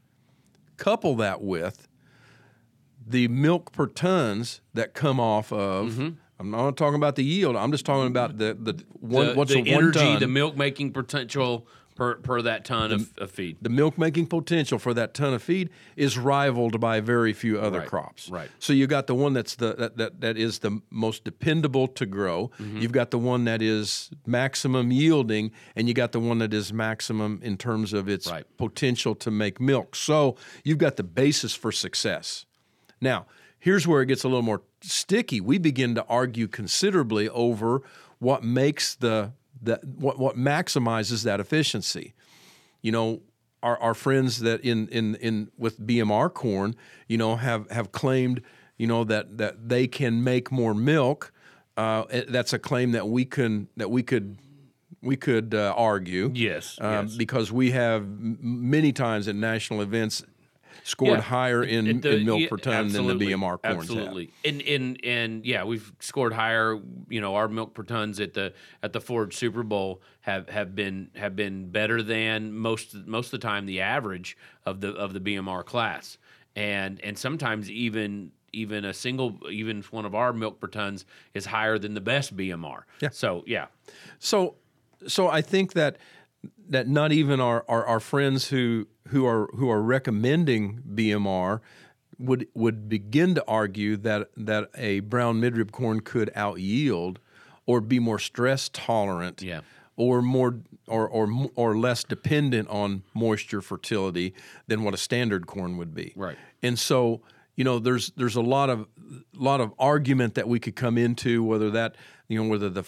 Couple 0.76 1.16
that 1.16 1.40
with 1.40 1.85
the 3.06 3.28
milk 3.28 3.72
per 3.72 3.86
tons 3.86 4.60
that 4.74 4.94
come 4.94 5.20
off 5.20 5.52
of. 5.52 5.98
I'm 6.38 6.50
not 6.50 6.76
talking 6.76 6.96
about 6.96 7.16
the 7.16 7.24
yield. 7.24 7.56
I'm 7.56 7.72
just 7.72 7.86
talking 7.86 8.08
about 8.08 8.36
the 8.38 8.54
the 8.60 8.84
one. 9.00 9.28
the, 9.28 9.34
what's 9.34 9.52
the 9.54 9.66
energy 9.70 9.98
ton? 9.98 10.20
the 10.20 10.26
milk 10.26 10.56
making 10.56 10.92
potential 10.92 11.66
per 11.94 12.16
per 12.16 12.42
that 12.42 12.62
ton 12.66 12.92
of, 12.92 13.10
of 13.16 13.30
feed 13.30 13.56
the 13.62 13.70
milk 13.70 13.96
making 13.96 14.26
potential 14.26 14.78
for 14.78 14.92
that 14.92 15.14
ton 15.14 15.32
of 15.32 15.42
feed 15.42 15.70
is 15.96 16.18
rivaled 16.18 16.78
by 16.78 17.00
very 17.00 17.32
few 17.32 17.58
other 17.58 17.78
Right, 17.78 17.88
crops. 17.88 18.28
right. 18.28 18.50
So 18.58 18.74
you 18.74 18.86
got 18.86 19.06
the 19.06 19.14
one 19.14 19.32
that's 19.32 19.54
the 19.54 19.74
that, 19.76 19.96
that, 19.96 20.20
that 20.20 20.36
is 20.36 20.58
the 20.58 20.82
most 20.90 21.24
dependable 21.24 21.88
to 21.88 22.04
grow. 22.04 22.50
Mm-hmm. 22.60 22.78
You've 22.82 22.92
got 22.92 23.12
the 23.12 23.18
one 23.18 23.44
that 23.44 23.62
is 23.62 24.10
maximum 24.26 24.92
yielding, 24.92 25.52
and 25.74 25.88
you 25.88 25.94
got 25.94 26.12
the 26.12 26.20
one 26.20 26.36
that 26.40 26.52
is 26.52 26.70
maximum 26.70 27.40
in 27.42 27.56
terms 27.56 27.94
of 27.94 28.10
its 28.10 28.30
Right. 28.30 28.44
potential 28.58 29.14
to 29.14 29.30
make 29.30 29.58
milk. 29.58 29.96
So 29.96 30.36
you've 30.64 30.76
got 30.76 30.96
the 30.96 31.02
basis 31.04 31.54
for 31.54 31.72
success. 31.72 32.44
Now, 33.06 33.26
here's 33.60 33.86
where 33.86 34.02
it 34.02 34.06
gets 34.06 34.24
a 34.24 34.28
little 34.28 34.42
more 34.42 34.62
sticky. 34.82 35.40
We 35.40 35.58
begin 35.58 35.94
to 35.94 36.04
argue 36.08 36.48
considerably 36.48 37.28
over 37.28 37.82
what 38.18 38.42
makes 38.42 38.96
the 38.96 39.32
that 39.62 39.84
what 39.84 40.18
what 40.18 40.36
maximizes 40.36 41.22
that 41.22 41.38
efficiency. 41.38 42.14
You 42.82 42.90
know, 42.90 43.22
our, 43.62 43.78
our 43.78 43.94
friends 43.94 44.40
that 44.40 44.62
in 44.62 44.88
in 44.88 45.14
in 45.16 45.52
with 45.56 45.80
BMR 45.80 46.34
corn, 46.34 46.74
you 47.06 47.16
know, 47.16 47.36
have 47.36 47.70
have 47.70 47.92
claimed, 47.92 48.42
you 48.76 48.88
know, 48.88 49.04
that 49.04 49.38
that 49.38 49.68
they 49.68 49.86
can 49.86 50.24
make 50.24 50.50
more 50.50 50.74
milk. 50.74 51.32
Uh, 51.76 52.04
that's 52.28 52.52
a 52.52 52.58
claim 52.58 52.90
that 52.90 53.06
we 53.06 53.24
can 53.24 53.68
that 53.76 53.88
we 53.88 54.02
could 54.02 54.36
we 55.00 55.16
could 55.16 55.54
uh, 55.54 55.72
argue. 55.76 56.32
Yes, 56.34 56.76
um, 56.80 57.06
yes. 57.06 57.16
because 57.16 57.52
we 57.52 57.70
have 57.70 58.04
many 58.08 58.92
times 58.92 59.28
at 59.28 59.36
national 59.36 59.80
events 59.80 60.24
scored 60.84 61.18
Yeah. 61.18 61.20
higher 61.22 61.62
in, 61.62 61.86
It- 61.86 62.02
the- 62.02 62.16
in 62.16 62.24
milk 62.26 62.40
yeah, 62.40 62.48
per 62.48 62.56
ton 62.56 62.88
than 62.88 63.06
the 63.06 63.14
BMR 63.14 63.58
corns 63.58 63.78
Absolutely, 63.90 64.32
and 64.44 64.62
and 64.62 65.00
and 65.04 65.44
yeah, 65.46 65.64
we've 65.64 65.92
scored 66.00 66.32
higher. 66.32 66.78
You 67.08 67.20
know, 67.20 67.34
our 67.34 67.48
milk 67.48 67.74
per 67.74 67.82
tons 67.82 68.20
at 68.20 68.34
the 68.34 68.52
at 68.82 68.92
the 68.92 69.00
Forage 69.00 69.34
Super 69.36 69.62
Bowl 69.62 70.00
have 70.22 70.48
have 70.48 70.74
been 70.74 71.10
have 71.16 71.36
been 71.36 71.70
better 71.70 72.02
than 72.02 72.52
most 72.52 72.94
most 73.06 73.26
of 73.32 73.40
the 73.40 73.46
time 73.46 73.66
the 73.66 73.80
average 73.80 74.36
of 74.64 74.80
the 74.80 74.90
of 74.92 75.12
the 75.12 75.20
BMR 75.20 75.64
class, 75.64 76.18
and 76.54 77.00
and 77.02 77.18
sometimes 77.18 77.70
even 77.70 78.32
even 78.52 78.84
a 78.86 78.94
single 78.94 79.38
even 79.50 79.82
one 79.90 80.06
of 80.06 80.14
our 80.14 80.32
milk 80.32 80.60
per 80.60 80.66
tons 80.68 81.04
is 81.34 81.46
higher 81.46 81.78
than 81.78 81.94
the 81.94 82.00
best 82.00 82.34
BMR. 82.36 82.82
Yeah. 83.00 83.10
So 83.10 83.44
yeah. 83.46 83.66
So, 84.18 84.54
so 85.06 85.28
I 85.28 85.42
think 85.42 85.74
that 85.74 85.98
that 86.68 86.88
not 86.88 87.12
even 87.12 87.40
our, 87.40 87.64
our, 87.68 87.84
our 87.86 88.00
friends 88.00 88.48
who 88.48 88.86
who 89.08 89.26
are 89.26 89.48
who 89.54 89.70
are 89.70 89.82
recommending 89.82 90.82
BMR 90.94 91.60
would 92.18 92.48
would 92.54 92.88
begin 92.88 93.34
to 93.34 93.44
argue 93.46 93.96
that 93.98 94.30
that 94.36 94.70
a 94.74 95.00
brown 95.00 95.40
midrib 95.40 95.70
corn 95.70 96.00
could 96.00 96.30
out 96.34 96.60
yield 96.60 97.20
or 97.66 97.80
be 97.80 97.98
more 97.98 98.18
stress 98.18 98.68
tolerant. 98.72 99.42
Yeah. 99.42 99.60
or 99.96 100.22
more 100.22 100.60
or, 100.86 101.08
or 101.08 101.48
or 101.54 101.76
less 101.76 102.04
dependent 102.04 102.68
on 102.68 103.02
moisture 103.14 103.62
fertility 103.62 104.34
than 104.66 104.82
what 104.82 104.94
a 104.94 104.98
standard 104.98 105.46
corn 105.46 105.76
would 105.78 105.94
be. 105.94 106.12
Right. 106.14 106.36
And 106.62 106.78
so, 106.78 107.22
you 107.56 107.64
know, 107.64 107.78
there's 107.78 108.10
there's 108.10 108.36
a 108.36 108.42
lot 108.42 108.70
of 108.70 108.86
lot 109.34 109.60
of 109.60 109.72
argument 109.78 110.34
that 110.34 110.48
we 110.48 110.60
could 110.60 110.76
come 110.76 110.98
into 110.98 111.42
whether 111.42 111.70
that 111.70 111.96
you 112.28 112.42
know 112.42 112.48
whether 112.48 112.68
the 112.68 112.84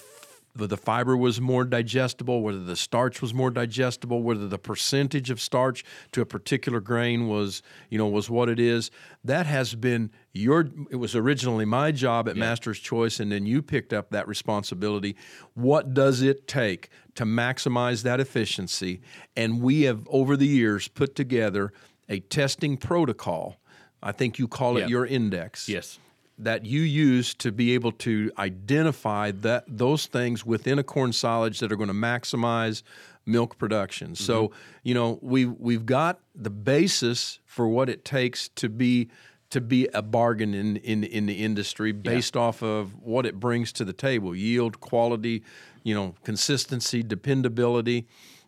whether 0.59 0.67
the 0.67 0.77
fiber 0.77 1.17
was 1.17 1.41
more 1.41 1.65
digestible, 1.65 2.43
whether 2.43 2.63
the 2.63 2.75
starch 2.75 3.23
was 3.23 3.33
more 3.33 3.51
digestible, 3.51 4.23
whether 4.23 4.49
the 4.49 4.59
percentage 4.59 5.31
of 5.31 5.41
starch 5.41 5.85
to 6.13 6.21
a 6.21 6.27
particular 6.27 6.81
grain 6.81 7.29
was, 7.29 7.63
you 7.91 7.97
know, 7.97 8.09
was 8.09 8.29
what 8.29 8.49
it 8.49 8.59
is. 8.59 8.91
That 9.25 9.47
has 9.47 9.77
been 9.77 10.11
your. 10.33 10.69
It 10.91 10.97
was 10.97 11.15
originally 11.15 11.65
my 11.65 11.93
job 11.93 12.29
at 12.29 12.37
Master's 12.37 12.81
Choice, 12.81 13.21
and 13.21 13.31
then 13.31 13.47
you 13.47 13.63
picked 13.63 13.93
up 13.93 14.11
that 14.11 14.27
responsibility. 14.27 15.17
What 15.55 15.95
does 15.95 16.23
it 16.23 16.49
take 16.49 16.89
to 17.15 17.25
maximize 17.25 18.03
that 18.03 18.19
efficiency? 18.19 19.01
And 19.37 19.63
we 19.63 19.83
have 19.83 20.07
over 20.11 20.37
the 20.37 20.47
years 20.47 20.89
put 20.89 21.15
together 21.15 21.73
a 22.09 22.19
testing 22.21 22.77
protocol. 22.77 23.61
I 24.03 24.13
think 24.13 24.39
you 24.39 24.49
call 24.49 24.77
it 24.77 24.83
Yeah. 24.83 24.87
your 24.89 25.07
index 25.07 25.69
yes, 25.69 25.99
that 26.39 26.65
you 26.65 26.81
use 26.81 27.35
to 27.35 27.51
be 27.51 27.75
able 27.75 27.93
to 27.93 28.31
identify 28.39 29.33
that 29.33 29.65
those 29.67 30.07
things 30.07 30.47
within 30.47 30.79
a 30.79 30.85
corn 30.85 31.13
silage 31.13 31.59
that 31.59 31.73
are 31.73 31.77
going 31.77 31.89
to 31.89 31.95
maximize 31.95 32.83
milk 33.27 33.59
production. 33.59 34.15
So, 34.15 34.49
mm-hmm. 34.49 34.59
you 34.85 34.95
know, 34.95 35.19
we 35.21 35.45
we've 35.45 35.87
got 35.87 36.21
the 36.35 36.51
basis 36.51 37.41
for 37.45 37.69
what 37.69 37.89
it 37.89 38.05
takes 38.05 38.49
to 38.57 38.69
be 38.69 39.11
to 39.51 39.61
be 39.61 39.89
a 39.95 40.03
bargain 40.03 40.55
in 40.55 40.77
in, 40.79 41.05
in 41.05 41.27
the 41.27 41.45
industry 41.45 41.93
based 41.93 42.37
off 42.37 42.63
of 42.63 42.95
what 43.03 43.27
it 43.27 43.39
brings 43.39 43.73
to 43.73 43.85
the 43.85 43.93
table, 43.93 44.35
yield, 44.35 44.81
quality, 44.81 45.43
you 45.83 45.95
know, 45.95 46.15
consistency, 46.25 47.03
dependability. 47.03 48.07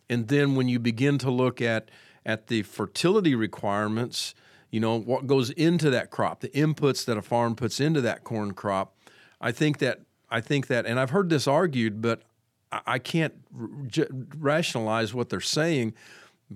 And 0.09 0.27
then 0.27 0.55
when 0.55 0.67
you 0.67 0.79
begin 0.79 1.17
to 1.19 1.31
look 1.31 1.61
at 1.61 1.89
at 2.25 2.47
the 2.47 2.63
fertility 2.63 3.35
requirements, 3.35 4.35
you 4.71 4.79
know 4.79 4.99
what 4.99 5.27
goes 5.27 5.51
into 5.51 5.89
that 5.89 6.09
crop 6.09 6.39
the 6.39 6.49
inputs 6.49 7.05
that 7.05 7.17
a 7.17 7.21
farm 7.21 7.55
puts 7.55 7.79
into 7.79 8.01
that 8.01 8.23
corn 8.23 8.53
crop 8.53 8.95
i 9.39 9.51
think 9.51 9.77
that 9.77 10.01
i 10.29 10.41
think 10.41 10.67
that 10.67 10.85
and 10.85 10.99
i've 10.99 11.11
heard 11.11 11.29
this 11.29 11.47
argued 11.47 12.01
but 12.01 12.23
i, 12.71 12.97
can't 12.97 13.33
r- 13.59 13.67
j- 13.85 14.07
rationalize 14.37 15.13
what 15.13 15.29
they're 15.29 15.39
saying 15.39 15.93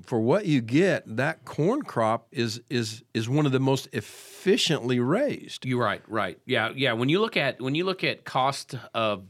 for 0.05 0.19
what 0.19 0.45
you 0.45 0.62
get 0.62 1.03
that 1.15 1.45
corn 1.45 1.81
crop 1.81 2.27
is 2.31 2.62
is 2.69 3.03
is 3.13 3.29
one 3.29 3.45
of 3.45 3.51
the 3.51 3.60
most 3.60 3.88
efficiently 3.93 5.00
raised 5.00 5.65
You're 5.65 5.81
right, 5.81 6.01
right. 6.07 6.38
Yeah, 6.45 6.72
yeah. 6.75 6.93
When 6.93 7.10
you 7.10 7.22
look 7.22 7.38
at 7.38 7.62
when 7.62 7.75
you 7.75 7.86
look 7.86 8.03
at 8.03 8.25
cost 8.25 8.75
of 8.93 9.24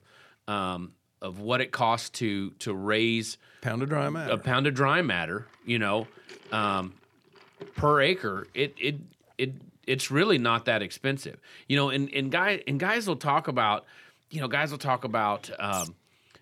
um, 0.47 0.93
of 1.21 1.39
what 1.39 1.61
it 1.61 1.71
costs 1.71 2.09
to 2.11 2.51
to 2.59 2.73
raise 2.73 3.37
pound 3.61 3.83
of 3.83 3.89
dry 3.89 4.09
matter 4.09 4.33
a 4.33 4.37
pound 4.37 4.67
of 4.67 4.73
dry 4.73 5.01
matter, 5.01 5.47
you 5.65 5.77
know, 5.79 6.07
um, 6.51 6.93
per 7.75 8.01
acre, 8.01 8.47
it 8.53 8.75
it 8.79 8.95
it 9.37 9.53
it's 9.87 10.11
really 10.11 10.37
not 10.37 10.65
that 10.65 10.81
expensive, 10.81 11.39
you 11.67 11.75
know. 11.75 11.89
And 11.89 12.09
and 12.13 12.31
guy 12.31 12.61
and 12.67 12.79
guys 12.79 13.07
will 13.07 13.15
talk 13.15 13.47
about, 13.47 13.85
you 14.29 14.41
know, 14.41 14.47
guys 14.47 14.71
will 14.71 14.77
talk 14.77 15.03
about. 15.03 15.49
Um, 15.59 15.95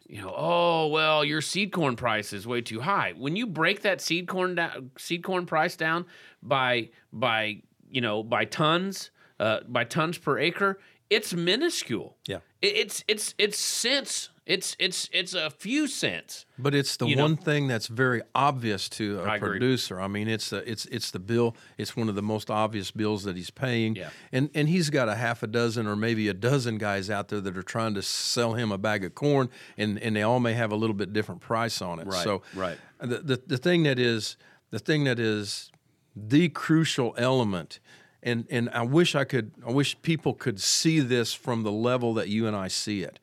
you 0.05 0.21
know, 0.21 0.33
oh 0.35 0.87
well, 0.87 1.23
your 1.23 1.41
seed 1.41 1.71
corn 1.71 1.95
price 1.95 2.33
is 2.33 2.45
way 2.45 2.61
too 2.61 2.81
high. 2.81 3.13
When 3.17 3.35
you 3.35 3.47
break 3.47 3.81
that 3.81 4.01
seed 4.01 4.27
corn 4.27 4.55
down, 4.55 4.91
seed 4.97 5.23
corn 5.23 5.45
price 5.45 5.75
down 5.75 6.05
by 6.41 6.89
by 7.11 7.61
you 7.89 8.01
know 8.01 8.21
by 8.21 8.45
tons, 8.45 9.11
uh, 9.39 9.61
by 9.67 9.85
tons 9.85 10.17
per 10.17 10.37
acre, 10.37 10.79
it's 11.09 11.33
minuscule. 11.33 12.17
Yeah. 12.27 12.39
It, 12.61 12.75
it's 12.75 13.03
it's 13.07 13.33
it's 13.37 13.57
cents. 13.57 14.29
It's 14.45 14.75
it's 14.77 15.09
it's 15.13 15.33
a 15.33 15.49
few 15.49 15.87
cents. 15.87 16.45
But 16.59 16.75
it's 16.75 16.97
the 16.97 17.07
You 17.07 17.15
know- 17.15 17.23
one 17.23 17.37
thing 17.37 17.67
that's 17.67 17.87
very 17.87 18.21
obvious 18.35 18.89
to 18.89 19.21
a 19.21 19.29
I 19.29 19.39
producer. 19.39 20.01
I 20.01 20.07
mean, 20.07 20.27
it's 20.27 20.49
the 20.49 20.69
it's 20.69 20.85
it's 20.87 21.11
the 21.11 21.19
bill. 21.19 21.55
It's 21.77 21.95
one 21.95 22.09
of 22.09 22.15
the 22.15 22.21
most 22.21 22.51
obvious 22.51 22.91
bills 22.91 23.23
that 23.23 23.37
he's 23.37 23.49
paying. 23.49 23.95
Yeah. 23.95 24.09
And 24.33 24.49
and 24.53 24.67
he's 24.67 24.89
got 24.89 25.07
a 25.07 25.15
half 25.15 25.43
a 25.43 25.47
dozen 25.47 25.87
or 25.87 25.95
maybe 25.95 26.27
a 26.27 26.33
dozen 26.33 26.77
guys 26.77 27.09
out 27.09 27.29
there 27.29 27.39
that 27.39 27.57
are 27.57 27.63
trying 27.63 27.93
to 27.93 28.01
sell 28.01 28.53
him 28.53 28.71
a 28.71 28.77
bag 28.77 29.05
of 29.05 29.15
corn, 29.15 29.49
and 29.77 29.97
and 29.99 30.13
they 30.15 30.23
all 30.23 30.41
may 30.41 30.53
have 30.53 30.73
a 30.73 30.75
little 30.75 30.95
bit 30.95 31.13
different 31.13 31.39
price 31.39 31.81
on 31.81 31.99
it. 31.99 32.07
Right, 32.07 32.23
So 32.23 32.41
right. 32.53 32.77
The, 32.99 33.19
the 33.19 33.41
the 33.47 33.57
thing 33.57 33.83
that 33.83 33.97
is 33.97 34.35
the 34.71 34.79
thing 34.79 35.05
that 35.05 35.19
is 35.19 35.71
the 36.15 36.49
crucial 36.49 37.15
element. 37.17 37.79
And, 38.25 38.47
and 38.49 38.69
I 38.69 38.83
wish 38.83 39.15
I 39.15 39.25
could 39.25 39.51
I 39.67 39.71
wish 39.71 40.01
people 40.01 40.33
could 40.33 40.61
see 40.61 41.01
this 41.01 41.33
from 41.33 41.63
the 41.63 41.71
level 41.73 42.13
that 42.13 42.29
you 42.29 42.47
and 42.47 42.55
I 42.55 42.69
see 42.69 43.03
it 43.03 43.19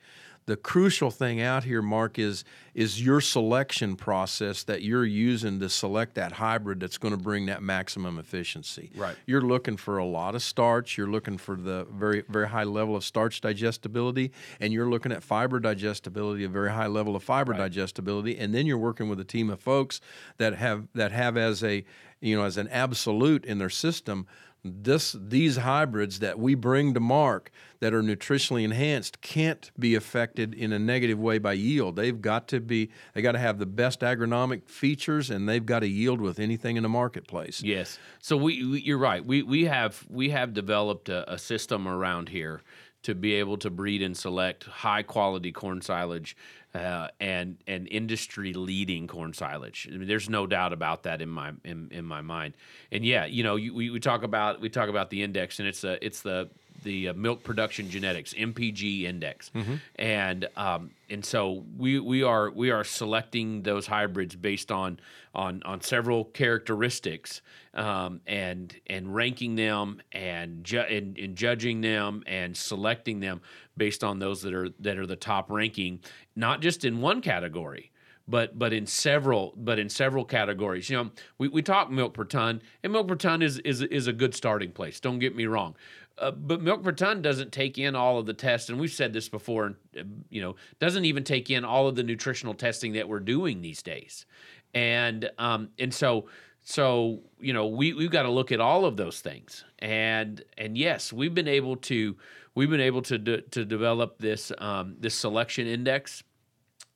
the 0.51 0.57
crucial 0.57 1.13
thing 1.13 1.41
out 1.41 1.63
here, 1.63 1.81
Mark, 1.81 2.19
is 2.19 2.45
is 2.75 3.01
your 3.05 3.21
selection 3.21 3.95
process 3.95 4.65
that 4.65 4.83
you're 4.83 5.05
using 5.05 5.61
to 5.61 5.69
select 5.69 6.17
that 6.17 6.33
hybrid 6.33 6.81
that's 6.81 6.99
going 6.99 7.17
to 7.17 7.23
bring 7.23 7.47
that 7.47 7.63
maximum 7.63 8.19
efficiency. 8.19 8.91
Right. 8.97 9.15
You're 9.27 9.43
looking 9.43 9.77
for 9.77 9.99
a 9.99 10.05
lot 10.05 10.35
of 10.35 10.43
starch. 10.43 10.99
You're 10.99 11.07
looking 11.07 11.39
for 11.39 11.55
the 11.55 11.87
very 11.93 12.25
very 12.29 12.49
high 12.49 12.65
level 12.65 12.97
of 12.97 13.05
starch 13.05 13.41
digestibility, 13.41 14.33
and 14.59 14.73
you're 14.73 14.91
looking 14.91 15.13
at 15.13 15.23
fiber 15.23 15.61
digestibility, 15.61 16.43
a 16.43 16.49
very 16.49 16.73
high 16.73 16.89
level 16.89 17.15
of 17.15 17.23
fiber 17.23 17.53
digestibility, 17.53 18.37
and 18.37 18.53
then 18.53 18.67
you're 18.67 18.77
working 18.77 19.09
with 19.09 19.21
a 19.21 19.25
team 19.25 19.51
of 19.51 19.61
folks 19.61 20.01
that 20.39 20.55
have 20.55 20.89
that 20.97 21.13
have 21.13 21.37
as 21.37 21.63
a 21.63 21.85
you 22.21 22.37
know 22.37 22.43
as 22.43 22.57
an 22.57 22.67
absolute 22.69 23.45
in 23.45 23.59
their 23.59 23.71
system 23.71 24.27
this 24.65 25.17
these 25.19 25.57
hybrids 25.57 26.19
that 26.19 26.39
we 26.39 26.55
bring 26.55 26.95
to 26.95 27.01
mark 27.01 27.51
that 27.81 27.95
are 27.95 28.03
nutritionally 28.03 28.63
enhanced 28.63 29.21
can't 29.23 29.71
be 29.79 29.95
affected 29.95 30.53
in 30.53 30.73
a 30.73 30.79
negative 30.79 31.19
way 31.19 31.39
by 31.39 31.55
yield. 31.55 31.97
They've 31.97 32.21
got 32.21 32.47
to 32.49 32.61
be 32.61 32.91
they 33.15 33.23
got 33.23 33.33
to 33.33 33.39
have 33.39 33.59
the 33.59 33.67
best 33.67 34.01
agronomic 34.01 34.69
features 34.69 35.31
and 35.31 35.49
they've 35.49 35.65
got 35.65 35.81
to 35.81 35.89
yield 35.89 36.21
with 36.21 36.39
anything 36.39 36.77
in 36.77 36.83
the 36.83 36.89
marketplace. 36.89 37.63
Yes. 37.63 37.99
So 38.21 38.37
we, 38.37 38.65
we 38.65 38.81
you're 38.83 38.99
right. 38.99 39.25
We 39.25 39.43
we 39.43 39.65
have 39.65 40.05
we 40.11 40.31
have 40.31 40.53
developed 40.53 41.09
a, 41.09 41.33
a 41.33 41.39
system 41.39 41.89
around 41.89 42.29
here 42.29 42.61
to 43.03 43.15
be 43.15 43.35
able 43.35 43.57
to 43.57 43.71
breed 43.71 44.03
and 44.03 44.17
select 44.17 44.65
high 44.65 45.03
quality 45.03 45.53
corn 45.53 45.81
silage 45.81 46.37
uh, 46.75 47.09
and 47.19 47.57
and 47.67 47.89
industry 47.89 48.53
leading 48.53 49.07
corn 49.07 49.33
silage. 49.33 49.89
I 49.93 49.97
mean, 49.97 50.07
there's 50.09 50.29
no 50.31 50.47
doubt 50.47 50.73
about 50.73 51.03
that 51.05 51.21
in 51.21 51.29
my 51.29 51.53
in, 51.65 51.89
in 51.91 52.05
my 52.05 52.21
mind. 52.21 52.55
And 52.93 53.05
yeah, 53.05 53.25
you 53.25 53.43
know, 53.43 53.57
you, 53.57 53.75
we, 53.75 53.91
we 53.91 54.01
talk 54.01 54.23
about 54.23 54.61
we 54.61 54.69
talk 54.69 54.89
about 54.89 55.11
the 55.11 55.23
index, 55.23 55.59
and 55.59 55.67
it's 55.69 55.85
a 55.85 56.05
it's 56.05 56.23
the 56.23 56.49
the 56.83 57.09
uh, 57.09 57.15
milk 57.15 57.43
production 57.43 57.91
genetics 57.91 58.33
MPG 58.33 59.03
index, 59.03 59.51
and 59.97 60.49
um, 60.57 60.93
and 61.11 61.25
so 61.25 61.65
we 61.77 61.99
we 61.99 62.23
are 62.23 62.51
we 62.51 62.71
are 62.71 62.85
selecting 62.85 63.63
those 63.63 63.87
hybrids 63.87 64.35
based 64.37 64.71
on 64.73 64.99
on 65.35 65.63
on 65.65 65.81
several 65.83 66.25
characteristics 66.25 67.43
um, 67.75 68.21
and 68.27 68.75
and 68.87 69.15
ranking 69.15 69.57
them 69.57 70.01
and, 70.13 70.65
ju- 70.65 70.79
and 70.81 71.19
and 71.19 71.37
judging 71.37 71.81
them 71.83 72.23
and 72.27 72.57
selecting 72.57 73.21
them 73.21 73.41
based 73.81 74.05
on 74.05 74.19
those 74.19 74.43
that 74.43 74.53
are 74.53 74.69
that 74.79 74.99
are 74.99 75.07
the 75.07 75.17
top 75.17 75.51
ranking, 75.51 76.01
not 76.37 76.61
just 76.61 76.85
in 76.85 77.01
one 77.01 77.23
category, 77.23 77.91
but 78.29 78.59
but 78.59 78.75
in 78.75 78.87
several 78.87 79.55
but 79.57 79.79
in 79.79 79.89
several 79.89 80.23
categories. 80.23 80.91
You 80.91 80.99
know, 80.99 81.11
we, 81.39 81.49
we 81.49 81.63
talk 81.63 81.91
milk 81.91 82.13
per 82.13 82.25
ton, 82.25 82.61
and 82.83 82.93
milk 82.93 83.09
per 83.09 83.15
ton 83.17 83.41
is 83.41 83.59
is 83.61 83.81
is 83.81 84.07
a 84.07 84.13
good 84.13 84.35
starting 84.35 84.71
place. 84.71 85.01
Don't 85.01 85.19
get 85.19 85.35
me 85.35 85.47
wrong. 85.47 85.75
Uh, 86.19 86.31
but 86.31 86.61
milk 86.61 86.83
per 86.83 86.93
ton 86.93 87.23
doesn't 87.23 87.51
take 87.53 87.79
in 87.79 87.97
all 87.97 88.19
of 88.19 88.27
the 88.27 88.35
tests, 88.35 88.69
and 88.69 88.79
we've 88.79 88.93
said 88.93 89.15
this 89.15 89.31
before. 89.31 89.79
uh, 89.99 90.03
You 90.29 90.43
know, 90.43 90.57
doesn't 90.79 91.07
even 91.07 91.25
take 91.25 91.49
in 91.49 91.65
all 91.65 91.89
of 91.89 91.95
the 91.97 92.03
nutritional 92.03 92.53
testing 92.53 92.93
that 92.93 93.09
we're 93.09 93.21
doing 93.21 93.63
these 93.63 93.83
days, 93.83 94.27
and 94.75 95.31
um, 95.39 95.71
and 95.79 95.95
so 95.95 96.29
so 96.63 97.21
you 97.41 97.55
know 97.55 97.67
we 97.67 97.95
we've 97.95 98.11
got 98.11 98.25
to 98.25 98.31
look 98.31 98.53
at 98.53 98.61
all 98.61 98.85
of 98.85 98.99
those 98.99 99.21
things, 99.23 99.65
and 99.79 100.45
and 100.59 100.77
yes, 100.77 101.13
we've 101.13 101.35
been 101.35 101.49
able 101.49 101.77
to 101.77 102.17
we've 102.55 102.71
been 102.71 102.81
able 102.81 103.03
to 103.03 103.19
de- 103.19 103.43
to 103.43 103.65
develop 103.65 104.19
this 104.19 104.53
um, 104.59 104.97
this 104.99 105.15
selection 105.15 105.67
index 105.67 106.23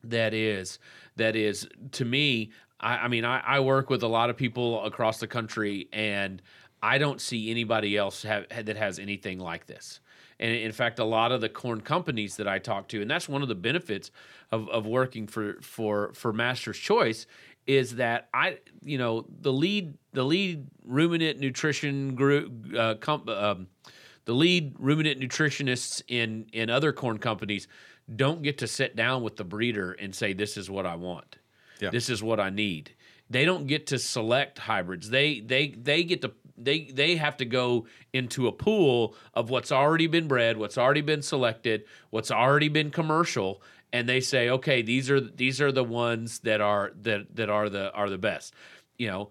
that 0.03 0.35
is 0.35 0.79
that 1.17 1.37
is 1.37 1.69
to 1.93 2.05
me 2.05 2.51
I, 2.81 2.99
I 2.99 3.09
mean 3.09 3.25
I, 3.25 3.41
I 3.41 3.61
work 3.61 3.91
with 3.91 4.03
a 4.03 4.09
lot 4.09 4.31
of 4.31 4.37
people 4.37 4.85
across 4.85 5.19
the 5.19 5.27
country 5.27 5.89
and 5.93 6.43
I 6.85 6.99
don't 6.99 7.19
see 7.19 7.51
anybody 7.51 7.97
else 7.97 8.23
have, 8.25 8.47
that 8.51 8.77
has 8.77 8.99
anything 8.99 9.39
like 9.39 9.65
this. 9.67 10.01
And 10.39 10.55
in 10.55 10.71
fact, 10.71 10.99
a 10.99 11.05
lot 11.05 11.33
of 11.33 11.41
the 11.41 11.49
corn 11.49 11.81
companies 11.81 12.37
that 12.37 12.47
I 12.47 12.59
talk 12.59 12.89
to, 12.89 13.01
and 13.01 13.11
that's 13.11 13.27
one 13.27 13.41
of 13.41 13.49
the 13.49 13.55
benefits 13.55 14.11
of, 14.53 14.69
of 14.69 14.87
working 14.87 15.27
for 15.27 15.57
for 15.63 16.13
for 16.13 16.33
Master's 16.33 16.77
Choice, 16.77 17.27
is 17.67 17.97
that 17.97 18.29
I, 18.35 18.59
you 18.83 18.99
know, 18.99 19.25
the 19.41 19.53
lead 19.53 19.97
the 20.13 20.25
lead 20.25 20.67
ruminant 20.85 21.39
nutrition 21.39 22.17
group, 22.17 22.53
uh, 22.77 22.97
um, 23.07 23.69
the 24.25 24.35
lead 24.35 24.75
ruminant 24.79 25.21
nutritionists 25.21 26.03
in 26.09 26.47
in 26.53 26.71
other 26.71 26.93
corn 26.93 27.19
companies 27.19 27.69
don't 28.15 28.43
get 28.43 28.59
to 28.59 28.67
sit 28.67 28.97
down 28.97 29.23
with 29.23 29.37
the 29.37 29.45
breeder 29.45 29.93
and 29.93 30.15
say, 30.15 30.33
"This 30.33 30.57
is 30.57 30.71
what 30.71 30.87
I 30.87 30.97
want. 30.97 31.39
Yeah. 31.81 31.91
This 31.91 32.09
is 32.09 32.23
what 32.23 32.41
I 32.41 32.51
need." 32.51 32.95
They 33.31 33.45
don't 33.45 33.67
get 33.67 33.87
to 33.89 33.99
select 33.99 34.59
hybrids. 34.59 35.11
They 35.11 35.41
they 35.41 35.69
they 35.69 36.05
get 36.05 36.23
to 36.23 36.33
they 36.57 36.85
they 36.85 37.17
have 37.17 37.37
to 37.39 37.45
go 37.45 37.87
into 38.13 38.47
a 38.47 38.53
pool 38.53 39.15
of 39.33 39.51
what's 39.51 39.73
already 39.73 40.07
been 40.07 40.29
bred, 40.29 40.57
what's 40.57 40.79
already 40.79 41.01
been 41.01 41.23
selected, 41.23 41.85
what's 42.11 42.31
already 42.31 42.69
been 42.69 42.91
commercial, 42.91 43.63
and 43.93 44.09
they 44.09 44.21
say, 44.21 44.51
okay, 44.51 44.83
these 44.83 45.11
are 45.11 45.21
these 45.21 45.61
are 45.61 45.73
the 45.73 45.85
ones 45.85 46.41
that 46.41 46.61
are 46.61 46.93
that 47.03 47.35
that 47.37 47.49
are 47.51 47.69
the 47.69 47.93
are 47.93 48.11
the 48.11 48.19
best. 48.19 48.55
You 48.99 49.09
know, 49.09 49.31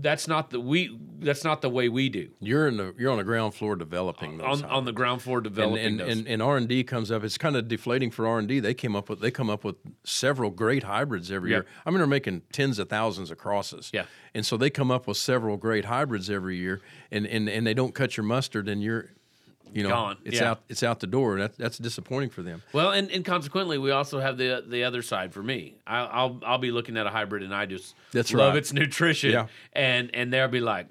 that's 0.00 0.28
not 0.28 0.50
the 0.50 0.60
we 0.60 0.96
that's 1.20 1.42
not 1.42 1.60
the 1.62 1.68
way 1.68 1.88
we 1.88 2.08
do 2.08 2.30
You're 2.40 2.68
in 2.68 2.76
the 2.76 2.94
you're 2.96 3.10
on 3.10 3.18
the 3.18 3.24
ground 3.24 3.54
floor 3.54 3.74
developing 3.74 4.38
those. 4.38 4.62
on, 4.62 4.70
on 4.70 4.84
the 4.84 4.92
ground 4.92 5.20
floor 5.22 5.38
and 5.38 5.44
developing 5.44 5.84
and, 5.84 6.00
those. 6.00 6.18
and, 6.18 6.28
and 6.28 6.42
R 6.42 6.56
and 6.56 6.68
D 6.68 6.84
comes 6.84 7.10
up. 7.10 7.24
It's 7.24 7.36
kind 7.38 7.56
of 7.56 7.66
deflating 7.66 8.10
for 8.12 8.26
R 8.26 8.38
and 8.38 8.46
D. 8.46 8.60
They 8.60 8.74
came 8.74 8.94
up 8.94 9.08
with 9.08 9.20
they 9.20 9.30
come 9.32 9.50
up 9.50 9.64
with 9.64 9.76
several 10.04 10.50
great 10.50 10.84
hybrids 10.84 11.30
every 11.32 11.50
Yeah. 11.50 11.56
year. 11.58 11.66
I 11.84 11.90
mean, 11.90 11.98
they're 11.98 12.06
making 12.06 12.42
tens 12.52 12.78
of 12.78 12.88
thousands 12.88 13.30
of 13.32 13.38
crosses. 13.38 13.90
Yeah. 13.92 14.04
and 14.34 14.46
so 14.46 14.56
they 14.56 14.70
come 14.70 14.90
up 14.92 15.06
with 15.08 15.16
several 15.16 15.56
great 15.56 15.86
hybrids 15.86 16.30
every 16.30 16.56
year, 16.58 16.80
and 17.10 17.26
and, 17.26 17.48
and 17.48 17.66
they 17.66 17.74
don't 17.74 17.94
cut 17.94 18.16
your 18.16 18.24
mustard, 18.24 18.68
and 18.68 18.82
you're, 18.82 19.10
you 19.74 19.82
know, 19.82 19.90
Gone. 19.90 20.16
it's 20.24 20.40
Yeah. 20.40 20.50
out 20.52 20.60
it's 20.68 20.82
out 20.82 21.00
the 21.00 21.06
door. 21.06 21.38
That, 21.38 21.56
that's 21.58 21.78
disappointing 21.78 22.30
for 22.30 22.42
them. 22.42 22.62
Well, 22.72 22.90
and, 22.92 23.10
and 23.10 23.24
consequently, 23.24 23.78
we 23.78 23.90
also 23.90 24.20
have 24.20 24.36
the 24.38 24.64
the 24.66 24.84
other 24.84 25.02
side 25.02 25.32
for 25.32 25.42
me. 25.42 25.76
I, 25.86 26.00
I'll 26.04 26.40
I'll 26.44 26.58
be 26.58 26.70
looking 26.70 26.96
at 26.96 27.06
a 27.06 27.10
hybrid, 27.10 27.42
and 27.42 27.54
I 27.54 27.66
just 27.66 27.94
That's 28.12 28.32
love 28.32 28.54
right. 28.54 28.58
its 28.58 28.72
nutrition, 28.72 29.30
Yeah. 29.32 29.46
and 29.72 30.10
and 30.14 30.32
they'll 30.32 30.48
be 30.48 30.60
like, 30.60 30.86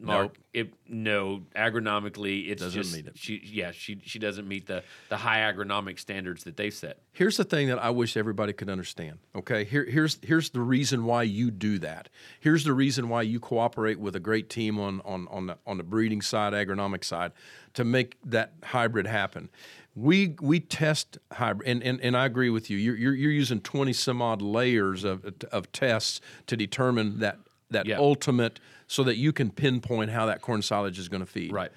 Mark, 0.00 0.22
Nope. 0.22 0.38
it 0.54 0.74
no 0.88 1.42
agronomically, 1.54 2.48
it's 2.48 2.62
Doesn't 2.62 2.82
just 2.82 2.94
meet 2.96 3.06
it. 3.06 3.16
she 3.18 3.40
yeah 3.44 3.72
she 3.72 3.98
she 4.04 4.18
doesn't 4.18 4.48
meet 4.48 4.66
the 4.66 4.82
the 5.10 5.16
high 5.18 5.40
agronomic 5.40 5.98
standards 5.98 6.44
that 6.44 6.56
they've 6.56 6.72
set. 6.72 6.98
Here's 7.12 7.36
the 7.36 7.44
thing 7.44 7.68
that 7.68 7.78
I 7.78 7.90
wish 7.90 8.16
everybody 8.16 8.52
could 8.54 8.70
understand. 8.70 9.18
Okay, 9.36 9.64
Here, 9.64 9.84
here's 9.84 10.18
here's 10.22 10.50
the 10.50 10.60
reason 10.60 11.04
why 11.04 11.24
you 11.24 11.50
do 11.50 11.78
that. 11.80 12.08
Here's 12.40 12.64
the 12.64 12.72
reason 12.72 13.08
why 13.10 13.22
you 13.22 13.38
cooperate 13.38 14.00
with 14.00 14.16
a 14.16 14.20
great 14.20 14.48
team 14.48 14.78
on 14.80 15.00
on 15.04 15.28
on 15.30 15.46
the, 15.46 15.58
on 15.66 15.76
the 15.76 15.84
breeding 15.84 16.22
side, 16.22 16.52
agronomic 16.54 17.04
side, 17.04 17.32
to 17.74 17.84
make 17.84 18.16
that 18.24 18.54
hybrid 18.64 19.06
happen. 19.06 19.50
We 19.94 20.36
we 20.40 20.58
test 20.60 21.18
hybrid, 21.32 21.68
and, 21.68 21.82
and, 21.82 22.00
and 22.00 22.16
I 22.16 22.24
agree 22.24 22.48
with 22.48 22.70
you. 22.70 22.78
You're, 22.78 22.96
you're 22.96 23.14
you're 23.14 23.30
using 23.30 23.60
twenty 23.60 23.92
some 23.92 24.22
odd 24.22 24.40
layers 24.40 25.04
of 25.04 25.22
of 25.52 25.70
tests 25.72 26.22
to 26.46 26.56
determine 26.56 27.18
that 27.18 27.38
that 27.72 27.86
Yeah. 27.86 27.98
ultimate, 27.98 28.60
so 28.86 29.02
that 29.04 29.16
you 29.16 29.32
can 29.32 29.50
pinpoint 29.50 30.10
how 30.10 30.26
that 30.26 30.40
corn 30.42 30.62
silage 30.62 30.98
is 30.98 31.08
going 31.08 31.20
to 31.20 31.26
feed. 31.26 31.52
Right. 31.52 31.70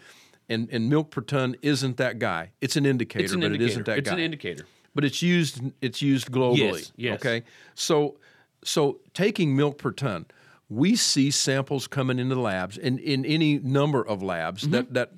And 0.49 0.69
and 0.71 0.89
milk 0.89 1.10
per 1.12 1.21
ton 1.21 1.55
isn't 1.62 1.97
that 1.97 2.19
guy. 2.19 2.51
It's 2.62 2.75
an 2.75 2.86
indicator, 2.86 3.23
It's 3.23 3.34
an 3.34 3.39
but 3.39 3.45
indicator. 3.47 3.63
it 3.65 3.71
isn't 3.71 3.86
that 3.88 3.97
it's 3.97 4.10
guy 4.10 4.13
It's 4.13 4.19
an 4.19 4.23
indicator. 4.23 4.65
but 4.93 5.03
it's 5.05 5.21
used 5.21 5.62
it's 5.81 6.01
used 6.01 6.31
globally. 6.31 6.58
Yes, 6.79 6.91
yes. 6.95 7.15
Okay, 7.19 7.43
so 7.73 8.17
so 8.63 8.99
taking 9.13 9.55
milk 9.55 9.77
per 9.77 9.91
ton, 9.91 10.25
we 10.69 10.95
see 10.95 11.31
samples 11.31 11.88
coming 11.88 12.19
into 12.19 12.39
labs, 12.39 12.77
and 12.77 12.99
in 12.99 13.25
any 13.25 13.60
number 13.60 14.05
of 14.05 14.21
labs 14.21 14.63
Mm-hmm. 14.63 14.71
that, 14.71 14.93
that 14.93 15.12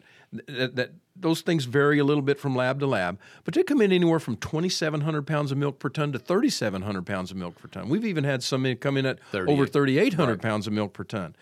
that 0.48 0.76
that 0.76 0.92
those 1.20 1.42
things 1.42 1.66
vary 1.66 2.00
a 2.00 2.04
little 2.04 2.22
bit 2.22 2.40
from 2.40 2.56
lab 2.56 2.80
to 2.80 2.88
lab, 2.88 3.20
but 3.44 3.54
they 3.54 3.64
come 3.64 3.82
in 3.82 3.92
anywhere 3.92 4.20
from 4.20 4.36
2,700 4.38 5.26
pounds 5.26 5.52
of 5.52 5.58
milk 5.58 5.80
per 5.80 5.90
ton 5.90 6.12
to 6.12 6.20
3,700 6.20 7.06
pounds 7.06 7.32
of 7.32 7.38
milk 7.38 7.56
per 7.60 7.68
ton. 7.68 7.90
We've 7.90 8.06
even 8.06 8.24
had 8.24 8.44
some 8.44 8.66
in- 8.66 8.78
come 8.78 8.98
in 8.98 9.06
at 9.06 9.20
38. 9.32 9.52
over 9.54 9.66
3,800 9.66 10.42
pounds 10.42 10.68
of 10.68 10.74
milk 10.74 10.94
per 10.94 11.04
ton. 11.04 11.36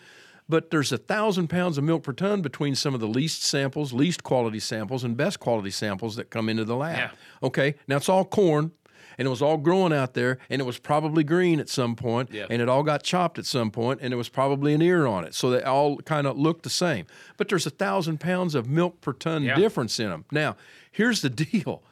But 0.47 0.69
there's 0.69 0.91
a 0.91 0.97
thousand 0.99 1.47
pounds 1.47 1.77
of 1.79 1.83
milk 1.83 2.03
per 2.03 2.13
ton 2.13 2.41
between 2.41 2.75
some 2.75 2.93
of 2.93 2.99
the 2.99 3.07
least 3.07 3.43
samples, 3.43 3.93
least 3.93 4.21
quality 4.23 4.59
samples, 4.59 5.03
and 5.03 5.17
best 5.17 5.39
quality 5.39 5.71
samples 5.71 6.15
that 6.17 6.29
come 6.29 6.49
into 6.49 6.63
the 6.63 6.75
lab. 6.75 6.97
Yeah. 6.97 7.09
Okay, 7.41 7.75
now 7.87 7.97
it's 7.97 8.09
all 8.09 8.25
corn, 8.25 8.71
and 9.17 9.25
it 9.27 9.29
was 9.29 9.41
all 9.41 9.57
growing 9.57 9.93
out 9.93 10.13
there, 10.13 10.37
and 10.49 10.61
it 10.61 10.65
was 10.65 10.77
probably 10.77 11.23
green 11.23 11.59
at 11.59 11.69
some 11.69 11.95
point, 11.95 12.29
Yeah. 12.31 12.45
and 12.49 12.61
it 12.61 12.69
all 12.69 12.83
got 12.83 13.03
chopped 13.03 13.37
at 13.39 13.45
some 13.45 13.71
point, 13.71 13.99
and 14.01 14.13
it 14.13 14.17
was 14.17 14.29
probably 14.29 14.73
an 14.73 14.81
ear 14.81 15.05
on 15.05 15.23
it, 15.25 15.33
so 15.33 15.49
they 15.49 15.61
all 15.61 15.97
kind 15.97 16.27
of 16.27 16.37
looked 16.37 16.63
the 16.63 16.69
same. 16.69 17.05
But 17.37 17.49
there's 17.49 17.65
a 17.65 17.69
thousand 17.71 18.19
pounds 18.19 18.55
of 18.55 18.69
milk 18.69 19.01
per 19.01 19.13
ton 19.13 19.43
Yeah. 19.43 19.55
difference 19.55 19.99
in 19.99 20.09
them. 20.09 20.25
Now, 20.31 20.55
here's 20.91 21.21
the 21.21 21.29
deal: 21.45 21.83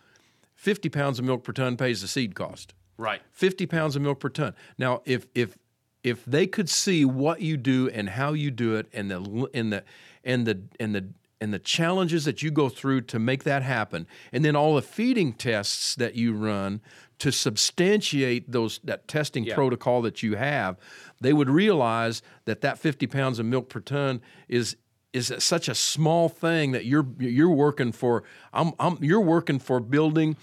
fifty 0.55 0.89
pounds 0.89 1.19
of 1.19 1.25
milk 1.25 1.43
per 1.43 1.53
ton 1.53 1.77
pays 1.77 2.01
the 2.01 2.07
seed 2.07 2.35
cost. 2.35 2.73
Right. 2.97 3.21
50 3.31 3.65
pounds 3.65 3.95
of 3.95 4.01
milk 4.03 4.19
per 4.19 4.29
ton. 4.29 4.53
Now, 4.77 5.01
if 5.05 5.25
if 5.33 5.57
if 6.03 6.23
they 6.25 6.45
could 6.45 6.69
see 6.69 7.05
what 7.05 7.41
you 7.41 7.57
do 7.57 7.89
and 7.89 8.09
how 8.09 8.33
you 8.33 8.51
do 8.51 8.75
it, 8.75 8.87
and 8.93 9.09
the 9.09 9.49
and 9.53 9.73
the 9.73 9.83
and 10.23 10.45
the 10.45 10.61
and 10.79 10.93
the 10.93 11.09
and 11.41 11.53
the 11.53 11.59
challenges 11.59 12.23
that 12.25 12.41
you 12.43 12.51
go 12.51 12.69
through 12.69 13.01
to 13.01 13.19
make 13.19 13.43
that 13.45 13.63
happen, 13.63 14.05
and 14.31 14.45
then 14.45 14.55
all 14.55 14.75
the 14.75 14.81
feeding 14.81 15.33
tests 15.33 15.95
that 15.95 16.15
you 16.15 16.33
run 16.33 16.81
to 17.23 17.31
substantiate 17.31 18.51
those 18.51 18.79
that 18.83 19.07
testing 19.07 19.45
Yeah. 19.45 19.55
protocol 19.55 20.01
that 20.01 20.21
you 20.21 20.35
have, 20.35 20.77
they 21.21 21.31
would 21.31 21.49
realize 21.49 22.21
that 22.45 22.59
that 22.61 22.77
50 22.77 23.07
pounds 23.07 23.39
of 23.39 23.45
milk 23.45 23.69
per 23.69 23.79
ton 23.79 24.21
is 24.49 24.75
is 25.13 25.31
such 25.37 25.69
a 25.69 25.75
small 25.75 26.27
thing 26.27 26.71
that 26.73 26.85
you're 26.85 27.05
you're 27.19 27.49
working 27.67 27.91
for. 27.93 28.23
I'm, 28.51 28.73
I'm 28.79 28.97
you're 29.01 29.21
working 29.21 29.59
for 29.59 29.79
building 29.79 30.35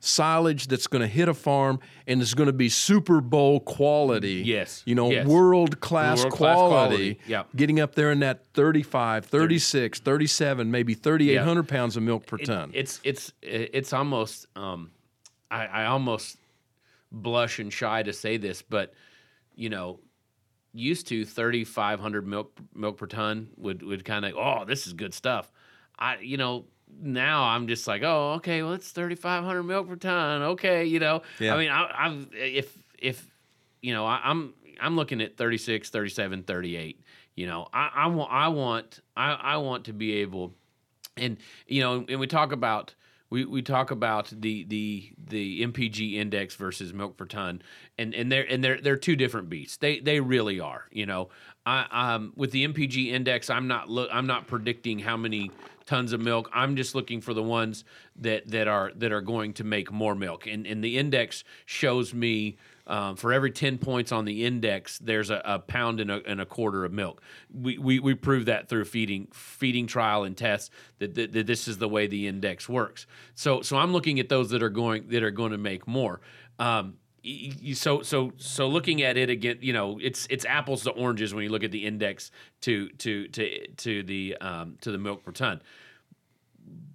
silage 0.00 0.68
that's 0.68 0.86
going 0.86 1.00
to 1.02 1.08
hit 1.08 1.28
a 1.28 1.34
farm 1.34 1.80
and 2.06 2.20
is 2.22 2.34
going 2.34 2.46
to 2.46 2.52
be 2.52 2.68
Super 2.68 3.20
Bowl 3.20 3.58
quality. 3.60 4.42
Yes, 4.44 4.82
You 4.86 4.94
know, 4.94 5.10
yes. 5.10 5.26
world 5.26 5.80
class 5.80 6.24
quality. 6.24 6.36
quality, 6.36 7.18
yeah. 7.26 7.44
Getting 7.56 7.80
up 7.80 7.94
there 7.96 8.12
in 8.12 8.20
that 8.20 8.44
35, 8.54 9.24
36, 9.24 9.98
37, 10.00 10.70
maybe 10.70 10.94
3,800 10.94 11.66
pounds 11.66 11.96
of 11.96 12.02
milk 12.04 12.26
per 12.26 12.36
It- 12.38 12.44
ton. 12.46 12.70
It's 12.74 13.00
it's 13.02 13.32
it's 13.42 13.92
almost 13.92 14.46
um, 14.56 14.90
I, 15.50 15.66
I 15.66 15.84
almost 15.86 16.38
blush 17.10 17.58
and 17.58 17.72
shy 17.72 18.02
to 18.02 18.12
say 18.12 18.36
this, 18.36 18.62
but 18.62 18.92
you 19.54 19.70
know, 19.70 20.00
used 20.72 21.08
to 21.08 21.24
thirty 21.24 21.64
five 21.64 22.00
hundred 22.00 22.26
milk 22.26 22.58
milk 22.74 22.98
per 22.98 23.06
ton 23.06 23.48
would 23.56 23.82
would 23.82 24.04
kind 24.04 24.24
of 24.24 24.34
oh 24.36 24.64
this 24.64 24.86
is 24.86 24.92
good 24.92 25.14
stuff. 25.14 25.50
I 25.98 26.18
you 26.18 26.36
know 26.36 26.66
now 27.00 27.44
I'm 27.44 27.66
just 27.68 27.86
like 27.86 28.02
oh 28.02 28.34
okay 28.34 28.62
well 28.62 28.72
it's 28.72 28.90
thirty 28.90 29.14
five 29.14 29.44
hundred 29.44 29.64
milk 29.64 29.88
per 29.88 29.96
ton 29.96 30.42
okay 30.42 30.84
you 30.84 31.00
know 31.00 31.22
Yeah. 31.38 31.54
I 31.54 31.58
mean 31.58 31.70
I, 31.70 31.90
I've 32.06 32.28
if 32.32 32.76
if 32.98 33.26
you 33.82 33.92
know 33.92 34.06
I, 34.06 34.20
I'm 34.24 34.54
I'm 34.80 34.94
looking 34.94 35.20
at 35.20 35.36
36, 35.36 35.90
37, 35.90 36.44
38. 36.44 37.00
You 37.34 37.46
know 37.46 37.66
I, 37.72 37.90
I 37.94 38.06
want 38.06 38.32
I 38.32 38.48
want 38.48 39.00
I, 39.16 39.32
I 39.32 39.56
want 39.56 39.84
to 39.86 39.92
be 39.92 40.16
able 40.16 40.54
and 41.16 41.36
you 41.66 41.82
know 41.82 42.04
and 42.08 42.20
we 42.20 42.26
talk 42.26 42.52
about 42.52 42.94
we, 43.30 43.44
we 43.44 43.62
talk 43.62 43.90
about 43.90 44.32
the 44.34 44.64
the 44.64 45.10
the 45.18 45.62
MPG 45.62 46.14
index 46.14 46.54
versus 46.54 46.92
milk 46.92 47.16
per 47.16 47.26
ton 47.26 47.62
and 47.98 48.14
and 48.14 48.32
they're 48.32 48.44
and 48.44 48.62
they're 48.64 48.80
they're 48.80 48.96
two 48.96 49.16
different 49.16 49.48
beasts. 49.48 49.76
They 49.76 50.00
they 50.00 50.20
really 50.20 50.60
are 50.60 50.86
you 50.90 51.06
know. 51.06 51.28
I 51.66 51.86
um 51.90 52.32
with 52.36 52.52
the 52.52 52.66
MPG 52.66 53.08
index 53.12 53.50
I'm 53.50 53.68
not 53.68 53.90
look 53.90 54.08
I'm 54.12 54.26
not 54.26 54.46
predicting 54.46 54.98
how 54.98 55.16
many 55.16 55.50
tons 55.84 56.12
of 56.12 56.20
milk. 56.20 56.50
I'm 56.52 56.76
just 56.76 56.94
looking 56.94 57.20
for 57.20 57.34
the 57.34 57.42
ones 57.42 57.84
that 58.16 58.48
that 58.50 58.68
are 58.68 58.92
that 58.96 59.12
are 59.12 59.20
going 59.20 59.54
to 59.54 59.64
make 59.64 59.90
more 59.92 60.14
milk. 60.14 60.46
And 60.46 60.66
and 60.66 60.82
the 60.82 60.98
index 60.98 61.44
shows 61.66 62.14
me 62.14 62.56
um, 62.88 63.16
for 63.16 63.32
every 63.32 63.50
10 63.50 63.78
points 63.78 64.12
on 64.12 64.24
the 64.24 64.44
index, 64.44 64.98
there's 64.98 65.30
a, 65.30 65.42
a 65.44 65.58
pound 65.58 66.00
and 66.00 66.10
a, 66.10 66.22
and 66.26 66.40
a 66.40 66.46
quarter 66.46 66.84
of 66.84 66.92
milk. 66.92 67.22
We, 67.52 67.76
we, 67.76 68.00
we 68.00 68.14
prove 68.14 68.46
that 68.46 68.68
through 68.68 68.86
feeding 68.86 69.28
feeding 69.32 69.86
trial 69.86 70.24
and 70.24 70.36
tests 70.36 70.70
that, 70.98 71.14
that, 71.14 71.32
that 71.32 71.46
this 71.46 71.68
is 71.68 71.78
the 71.78 71.88
way 71.88 72.06
the 72.06 72.26
index 72.26 72.68
works. 72.68 73.06
So 73.34 73.60
so 73.60 73.76
I'm 73.76 73.92
looking 73.92 74.18
at 74.20 74.28
those 74.28 74.50
that 74.50 74.62
are 74.62 74.70
going 74.70 75.08
that 75.08 75.22
are 75.22 75.30
going 75.30 75.52
to 75.52 75.58
make 75.58 75.86
more. 75.86 76.20
Um, 76.58 76.94
so 77.74 78.02
so 78.02 78.32
so 78.36 78.68
looking 78.68 79.02
at 79.02 79.16
it 79.16 79.28
again, 79.28 79.58
you 79.60 79.72
know, 79.72 79.98
it's 80.00 80.26
it's 80.30 80.44
apples 80.44 80.84
to 80.84 80.90
oranges 80.90 81.34
when 81.34 81.44
you 81.44 81.50
look 81.50 81.64
at 81.64 81.72
the 81.72 81.84
index 81.84 82.30
to 82.62 82.88
to 82.90 83.28
to 83.28 83.66
to 83.76 84.02
the 84.02 84.36
um, 84.40 84.76
to 84.80 84.90
the 84.90 84.98
milk 84.98 85.24
per 85.24 85.32
ton. 85.32 85.60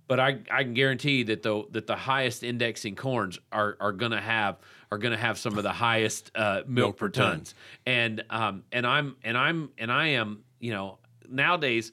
But 0.08 0.20
I, 0.20 0.40
I 0.52 0.64
can 0.64 0.74
guarantee 0.74 1.24
that 1.24 1.44
the 1.44 1.64
that 1.72 1.88
the 1.88 1.96
highest 1.96 2.44
indexing 2.44 2.96
corns 2.96 3.40
are 3.52 3.78
are 3.80 3.92
going 3.92 4.12
to 4.12 4.22
have 4.22 4.58
are 4.94 4.98
going 5.00 5.12
to 5.12 5.18
have 5.18 5.38
some 5.40 5.58
of 5.58 5.64
the 5.64 5.72
highest 5.72 6.32
uh, 6.36 6.58
milk, 6.66 6.68
Milk 6.68 6.98
per 6.98 7.08
per 7.08 7.12
ton. 7.12 7.32
tons. 7.38 7.56
And 7.86 8.24
um 8.30 8.64
and 8.72 8.86
I'm 8.86 9.16
and 9.24 9.36
I'm 9.38 9.70
and 9.78 9.92
I 9.92 10.08
am 10.10 10.44
you 10.60 10.72
know 10.72 11.00
nowadays 11.28 11.92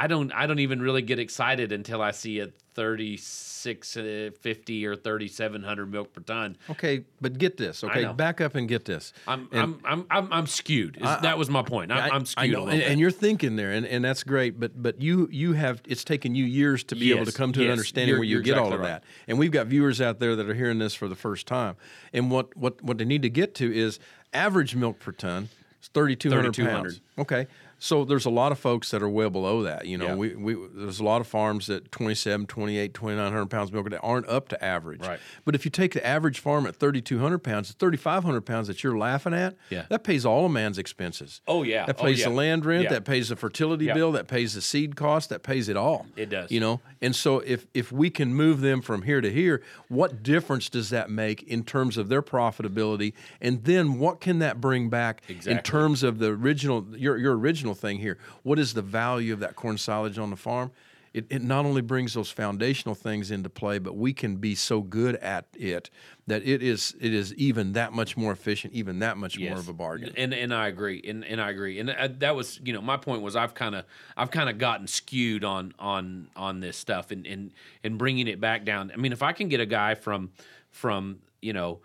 I 0.00 0.06
don't 0.06 0.32
I 0.32 0.46
don't 0.46 0.60
even 0.60 0.80
really 0.80 1.02
get 1.02 1.18
excited 1.18 1.72
until 1.72 2.00
I 2.00 2.12
see 2.12 2.40
a 2.40 2.46
36 2.72 3.96
uh, 3.98 4.30
50 4.40 4.86
or 4.86 4.96
3700 4.96 5.92
milk 5.92 6.14
per 6.14 6.22
ton. 6.22 6.56
Okay, 6.70 7.04
but 7.20 7.36
get 7.36 7.58
this. 7.58 7.84
Okay, 7.84 8.10
back 8.14 8.40
up 8.40 8.54
and 8.54 8.66
get 8.66 8.86
this. 8.86 9.12
I'm 9.28 9.46
And- 9.52 9.60
I'm, 9.60 9.80
I'm 9.84 10.06
I'm 10.10 10.32
I'm 10.32 10.46
skewed. 10.46 10.96
Is- 10.96 11.02
that 11.02 11.36
was 11.36 11.50
my 11.50 11.62
point. 11.62 11.92
I'm, 11.92 11.98
I- 12.12 12.16
I'm 12.16 12.24
I 12.38 12.46
know, 12.46 12.66
a 12.66 12.70
and, 12.70 12.82
and 12.82 13.00
you're 13.00 13.10
thinking 13.10 13.56
there, 13.56 13.72
and, 13.72 13.84
and 13.84 14.02
that's 14.02 14.22
great. 14.24 14.58
But 14.58 14.82
but 14.82 15.02
you 15.02 15.28
you 15.30 15.52
have 15.52 15.82
it's 15.86 16.02
taken 16.02 16.34
you 16.34 16.46
years 16.46 16.82
to 16.84 16.94
be 16.96 17.12
able 17.12 17.26
to 17.26 17.32
come 17.32 17.52
to 17.52 17.62
an 17.62 17.70
understanding 17.70 18.16
where 18.16 18.24
you 18.24 18.40
get 18.42 18.56
all 18.56 18.68
exactly 18.68 18.74
of 18.76 18.80
right. 18.80 19.02
that. 19.02 19.04
And 19.28 19.38
we've 19.38 19.52
got 19.52 19.66
viewers 19.66 20.00
out 20.00 20.18
there 20.18 20.34
that 20.34 20.48
are 20.48 20.54
hearing 20.54 20.78
this 20.78 20.94
for 20.94 21.08
the 21.08 21.16
first 21.16 21.46
time. 21.46 21.76
And 22.14 22.30
what 22.30 22.56
what 22.56 22.82
what 22.82 22.96
they 22.96 23.04
need 23.04 23.20
to 23.22 23.30
get 23.30 23.54
to 23.56 23.70
is 23.70 23.98
average 24.32 24.74
milk 24.74 24.98
per 24.98 25.12
ton 25.12 25.50
is 25.82 25.88
3,200 25.88 26.54
3,200. 26.54 26.82
pounds. 26.82 27.00
Okay. 27.18 27.46
So 27.82 28.04
there's 28.04 28.26
a 28.26 28.30
lot 28.30 28.52
of 28.52 28.58
folks 28.58 28.90
that 28.90 29.02
are 29.02 29.08
well 29.08 29.30
below 29.30 29.62
that. 29.62 29.86
You 29.86 29.96
know, 29.96 30.08
Yeah. 30.08 30.14
we, 30.14 30.34
we 30.36 30.54
there's 30.74 31.00
a 31.00 31.04
lot 31.04 31.22
of 31.22 31.26
farms 31.26 31.66
that 31.68 31.90
27, 31.90 32.46
28, 32.46 32.92
2,900 32.92 33.46
pounds 33.46 33.70
of 33.70 33.74
milk 33.74 33.88
that 33.88 34.00
aren't 34.02 34.28
up 34.28 34.48
to 34.50 34.62
average. 34.62 35.00
Right. 35.00 35.18
But 35.46 35.54
if 35.54 35.64
you 35.64 35.70
take 35.70 35.94
the 35.94 36.06
average 36.06 36.40
farm 36.40 36.66
at 36.66 36.76
3,200 36.76 37.38
pounds, 37.38 37.68
the 37.68 37.74
3,500 37.74 38.42
pounds 38.42 38.68
that 38.68 38.84
you're 38.84 38.98
laughing 38.98 39.32
at, 39.32 39.56
Yeah. 39.70 39.86
that 39.88 40.04
pays 40.04 40.26
all 40.26 40.44
a 40.44 40.48
man's 40.50 40.76
expenses. 40.76 41.40
Oh, 41.48 41.62
yeah. 41.62 41.86
That 41.86 41.96
Oh, 42.00 42.04
pays 42.04 42.20
yeah. 42.20 42.28
the 42.28 42.34
land 42.34 42.66
rent, 42.66 42.84
Yeah. 42.84 42.90
that 42.90 43.04
pays 43.06 43.30
the 43.30 43.36
fertility 43.36 43.90
bill, 43.90 44.12
that 44.12 44.28
pays 44.28 44.52
the 44.54 44.60
seed 44.60 44.94
cost, 44.94 45.30
that 45.30 45.42
pays 45.42 45.70
it 45.70 45.76
all. 45.78 46.06
It 46.16 46.28
does. 46.28 46.50
You 46.50 46.60
know, 46.60 46.80
and 47.00 47.16
so 47.16 47.38
if 47.40 47.66
if 47.72 47.90
we 47.90 48.10
can 48.10 48.34
move 48.34 48.60
them 48.60 48.82
from 48.82 49.02
here 49.02 49.22
to 49.22 49.32
here, 49.32 49.62
what 49.88 50.22
difference 50.22 50.68
does 50.68 50.90
that 50.90 51.08
make 51.08 51.42
in 51.44 51.64
terms 51.64 51.96
of 51.96 52.10
their 52.10 52.20
profitability? 52.20 53.14
And 53.40 53.64
then 53.64 53.98
what 53.98 54.20
can 54.20 54.38
that 54.40 54.60
bring 54.60 54.90
back 54.90 55.22
in 55.46 55.58
terms 55.62 56.02
of 56.02 56.18
the 56.18 56.26
original 56.28 56.86
your 56.94 57.16
your 57.16 57.38
original 57.38 57.69
thing 57.74 57.98
here? 57.98 58.18
What 58.42 58.58
is 58.58 58.74
the 58.74 58.82
value 58.82 59.32
of 59.32 59.40
that 59.40 59.56
corn 59.56 59.78
silage 59.78 60.18
on 60.18 60.30
the 60.30 60.36
farm? 60.36 60.70
It, 61.12 61.26
it 61.28 61.42
not 61.42 61.64
only 61.64 61.82
brings 61.82 62.14
those 62.14 62.30
foundational 62.30 62.94
things 62.94 63.32
into 63.32 63.48
play, 63.48 63.78
but 63.78 63.96
we 63.96 64.12
can 64.12 64.36
be 64.36 64.54
so 64.54 64.80
good 64.80 65.16
at 65.16 65.46
it 65.54 65.90
that 66.28 66.46
it 66.46 66.62
is 66.62 66.94
it 67.00 67.12
is 67.12 67.34
even 67.34 67.72
that 67.72 67.92
much 67.92 68.16
more 68.16 68.30
efficient, 68.30 68.74
even 68.74 69.00
that 69.00 69.16
much 69.16 69.36
more 69.36 69.58
of 69.58 69.68
a 69.68 69.72
bargain. 69.72 70.12
And 70.16 70.32
and 70.32 70.54
I 70.54 70.68
agree. 70.68 71.02
And 71.04 71.24
and 71.24 71.40
I 71.40 71.50
agree. 71.50 71.80
And 71.80 71.90
uh, 71.90 72.08
that 72.18 72.36
was 72.36 72.60
you 72.62 72.72
know 72.72 72.80
my 72.80 72.96
point 72.96 73.22
was 73.22 73.34
I've 73.34 73.54
kind 73.54 73.74
of 73.74 73.86
I've 74.16 74.30
kind 74.30 74.48
of 74.48 74.58
gotten 74.58 74.86
skewed 74.86 75.42
on 75.42 75.74
on 75.80 76.28
on 76.36 76.60
this 76.60 76.76
stuff 76.76 77.10
and 77.10 77.26
and 77.26 77.52
and 77.82 77.98
bringing 77.98 78.28
it 78.28 78.40
back 78.40 78.64
down. 78.64 78.92
I 78.94 78.96
mean, 78.96 79.12
if 79.12 79.24
I 79.24 79.32
can 79.32 79.48
get 79.48 79.58
a 79.58 79.66
guy 79.66 79.96
from 79.96 80.30
from 80.70 81.18
you 81.42 81.52
know 81.52 81.80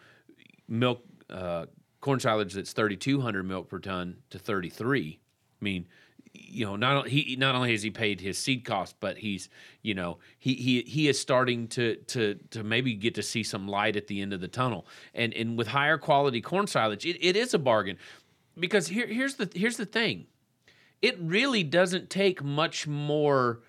milk 0.67 1.03
uh, 1.31 1.65
corn 1.99 2.19
silage 2.19 2.53
that's 2.53 2.73
thirty 2.73 2.95
two 2.95 3.21
hundred 3.21 3.47
milk 3.47 3.69
per 3.69 3.79
ton 3.79 4.17
to 4.29 4.37
thirty 4.37 4.69
three. 4.69 5.19
I 5.61 5.63
mean. 5.63 5.87
You 6.37 6.65
know, 6.65 6.75
not 6.75 7.07
he 7.07 7.37
not 7.37 7.55
only 7.55 7.71
has 7.71 7.81
he 7.81 7.91
paid 7.91 8.19
his 8.19 8.37
seed 8.37 8.65
cost, 8.65 8.97
but 8.99 9.17
he's 9.17 9.47
you 9.83 9.93
know 9.93 10.17
he 10.37 10.53
he 10.55 10.81
he 10.81 11.07
is 11.07 11.17
starting 11.17 11.69
to 11.69 11.95
to 12.07 12.35
to 12.49 12.61
maybe 12.61 12.93
get 12.93 13.15
to 13.15 13.23
see 13.23 13.41
some 13.41 13.69
light 13.69 13.95
at 13.95 14.07
the 14.07 14.21
end 14.21 14.33
of 14.33 14.41
the 14.41 14.49
tunnel. 14.49 14.85
And 15.13 15.33
and 15.33 15.57
with 15.57 15.67
higher 15.67 15.97
quality 15.97 16.41
corn 16.41 16.67
silage, 16.67 17.05
it, 17.05 17.17
it 17.25 17.37
is 17.37 17.53
a 17.53 17.57
bargain 17.57 17.97
because 18.59 18.87
here 18.87 19.07
here's 19.07 19.35
the 19.35 19.49
here's 19.55 19.77
the 19.77 19.85
thing 19.85 20.27
it 21.01 21.17
really 21.19 21.63
doesn't 21.63 22.09
take 22.09 22.43
much 22.43 22.87
more 22.87 23.61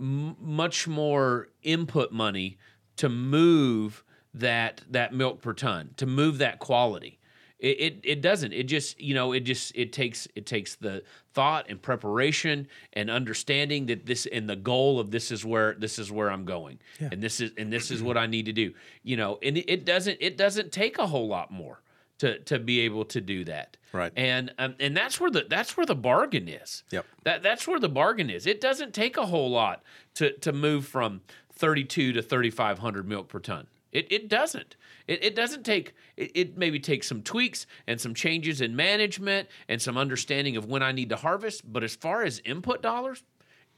m- 0.00 0.36
much 0.40 0.88
more 0.88 1.48
input 1.62 2.12
money 2.12 2.58
to 2.96 3.08
move 3.08 4.04
that 4.34 4.82
that 4.90 5.12
milk 5.12 5.40
per 5.42 5.52
ton 5.52 5.90
to 5.96 6.06
move 6.06 6.38
that 6.38 6.58
quality 6.58 7.18
it, 7.62 7.80
it, 7.80 8.00
it 8.04 8.20
doesn't 8.20 8.52
it 8.52 8.64
just 8.64 9.00
you 9.00 9.14
know 9.14 9.32
it 9.32 9.40
just 9.40 9.72
it 9.74 9.92
takes 9.92 10.28
it 10.34 10.44
takes 10.44 10.74
the 10.74 11.02
thought 11.32 11.64
and 11.70 11.80
preparation 11.80 12.66
and 12.92 13.08
understanding 13.08 13.86
that 13.86 14.04
this 14.04 14.26
and 14.26 14.50
the 14.50 14.56
goal 14.56 15.00
of 15.00 15.10
this 15.10 15.30
is 15.30 15.44
where 15.44 15.74
this 15.78 15.98
is 15.98 16.10
where 16.12 16.30
i'm 16.30 16.44
going 16.44 16.78
and 17.00 17.22
this 17.22 17.40
is 17.40 17.52
and 17.56 17.72
this 17.72 17.90
is 17.90 18.02
what 18.02 18.18
i 18.18 18.26
need 18.26 18.44
to 18.46 18.52
do 18.52 18.74
you 19.02 19.16
know 19.16 19.38
and 19.42 19.56
it, 19.56 19.70
it 19.72 19.84
doesn't 19.86 20.18
it 20.20 20.36
doesn't 20.36 20.72
take 20.72 20.98
a 20.98 21.06
whole 21.06 21.28
lot 21.28 21.50
more 21.50 21.80
to 22.18 22.38
to 22.40 22.58
be 22.58 22.80
able 22.80 23.04
to 23.06 23.20
do 23.20 23.44
that 23.44 23.76
Right. 23.94 24.12
and 24.16 24.54
um, 24.58 24.74
and 24.80 24.96
that's 24.96 25.20
where 25.20 25.30
the 25.30 25.44
that's 25.48 25.76
where 25.76 25.84
the 25.86 25.94
bargain 25.94 26.48
is 26.48 26.82
Yep. 26.90 27.04
that 27.24 27.42
that's 27.42 27.68
where 27.68 27.78
the 27.78 27.90
bargain 27.90 28.30
is. 28.30 28.46
It 28.46 28.58
doesn't 28.60 28.94
take 28.94 29.18
a 29.18 29.26
whole 29.26 29.50
lot 29.50 29.82
to 30.14 30.32
to 30.38 30.50
move 30.52 30.86
from 30.86 31.20
32 31.52 32.14
to 32.14 32.22
3500 32.22 33.06
milk 33.06 33.28
per 33.28 33.38
ton. 33.38 33.66
It 33.92 34.10
it 34.10 34.28
doesn't. 34.28 34.76
It, 35.06 35.22
it 35.22 35.34
doesn't 35.36 35.64
take 35.64 35.94
it, 36.16 36.32
it 36.34 36.58
maybe 36.58 36.80
takes 36.80 37.06
some 37.06 37.22
tweaks 37.22 37.66
and 37.86 38.00
some 38.00 38.14
changes 38.14 38.60
in 38.60 38.74
management 38.74 39.48
and 39.68 39.80
some 39.80 39.96
understanding 39.96 40.56
of 40.56 40.66
when 40.66 40.82
I 40.82 40.92
need 40.92 41.10
to 41.10 41.16
harvest, 41.16 41.70
but 41.70 41.84
as 41.84 41.94
far 41.94 42.22
as 42.22 42.40
input 42.44 42.82
dollars, 42.82 43.22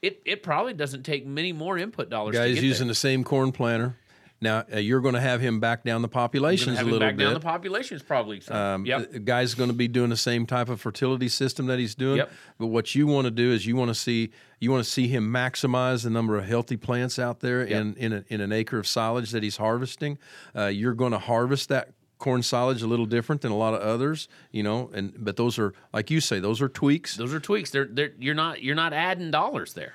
it 0.03 0.23
it 0.25 0.43
probably 0.43 0.75
doesn't 0.75 1.03
take 1.03 1.27
many 1.27 1.53
more 1.53 1.77
input 1.77 2.11
dollars 2.11 2.35
to 2.35 2.41
Guys 2.41 2.63
using 2.63 2.87
there. 2.87 2.93
the 2.93 2.95
same 2.95 3.25
corn 3.25 3.53
planter. 3.53 3.97
Now 4.41 4.65
uh, 4.73 4.79
you're 4.79 5.01
going 5.01 5.15
to 5.15 5.21
have 5.21 5.41
him 5.41 5.59
back 5.59 5.85
down 5.85 6.03
the 6.03 6.09
populations 6.09 6.79
a 6.79 6.85
little 6.85 6.99
back 6.99 7.17
bit. 7.17 7.25
down 7.25 7.35
the 7.35 7.41
population 7.41 7.97
is 7.97 8.03
probably 8.03 8.41
some. 8.41 8.57
Um, 8.57 8.87
yep. 8.87 9.11
The 9.11 9.19
guy's 9.19 9.55
going 9.55 9.71
to 9.71 9.75
be 9.75 9.89
doing 9.89 10.11
the 10.11 10.17
same 10.17 10.45
type 10.45 10.69
of 10.69 10.81
fertility 10.81 11.29
system 11.29 11.67
that 11.67 11.79
he's 11.79 11.95
doing. 11.95 12.19
Yep. 12.19 12.33
But 12.59 12.67
what 12.67 12.95
you 12.95 13.07
want 13.07 13.25
to 13.25 13.31
do 13.31 13.53
is 13.53 13.65
you 13.65 13.75
want 13.75 13.89
to 13.89 13.95
see 13.95 14.33
you 14.65 14.71
want 14.71 14.83
to 14.83 14.91
see 14.91 15.07
him 15.07 15.31
maximize 15.31 16.03
the 16.05 16.11
number 16.11 16.37
of 16.37 16.47
healthy 16.47 16.77
plants 16.77 17.19
out 17.19 17.41
there 17.41 17.63
in 17.63 17.95
in, 17.97 18.13
a, 18.13 18.25
in 18.29 18.41
an 18.41 18.51
acre 18.51 18.79
of 18.79 18.87
silage 18.87 19.31
that 19.31 19.43
he's 19.43 19.59
harvesting. 19.59 20.19
Uh, 20.57 20.67
you're 20.67 20.95
going 20.95 21.13
to 21.13 21.19
harvest 21.19 21.69
that 21.69 21.91
corn 22.19 22.43
silage 22.43 22.81
a 22.81 22.87
little 22.87 23.05
different 23.07 23.43
than 23.43 23.53
a 23.53 23.57
lot 23.57 23.75
of 23.75 23.81
others, 23.81 24.29
you 24.51 24.63
know. 24.63 24.91
And 24.95 25.13
but 25.19 25.37
those 25.37 25.59
are 25.59 25.75
like 25.93 26.11
you 26.11 26.21
say, 26.21 26.41
those 26.41 26.63
are 26.63 26.69
tweaks. 26.69 27.17
Those 27.17 27.35
are 27.35 27.41
tweaks. 27.41 27.71
They're, 27.71 27.85
they're 27.85 28.13
you're 28.19 28.35
not 28.35 28.63
you're 28.63 28.75
not 28.75 28.93
adding 28.93 29.31
dollars 29.31 29.75
there. 29.75 29.95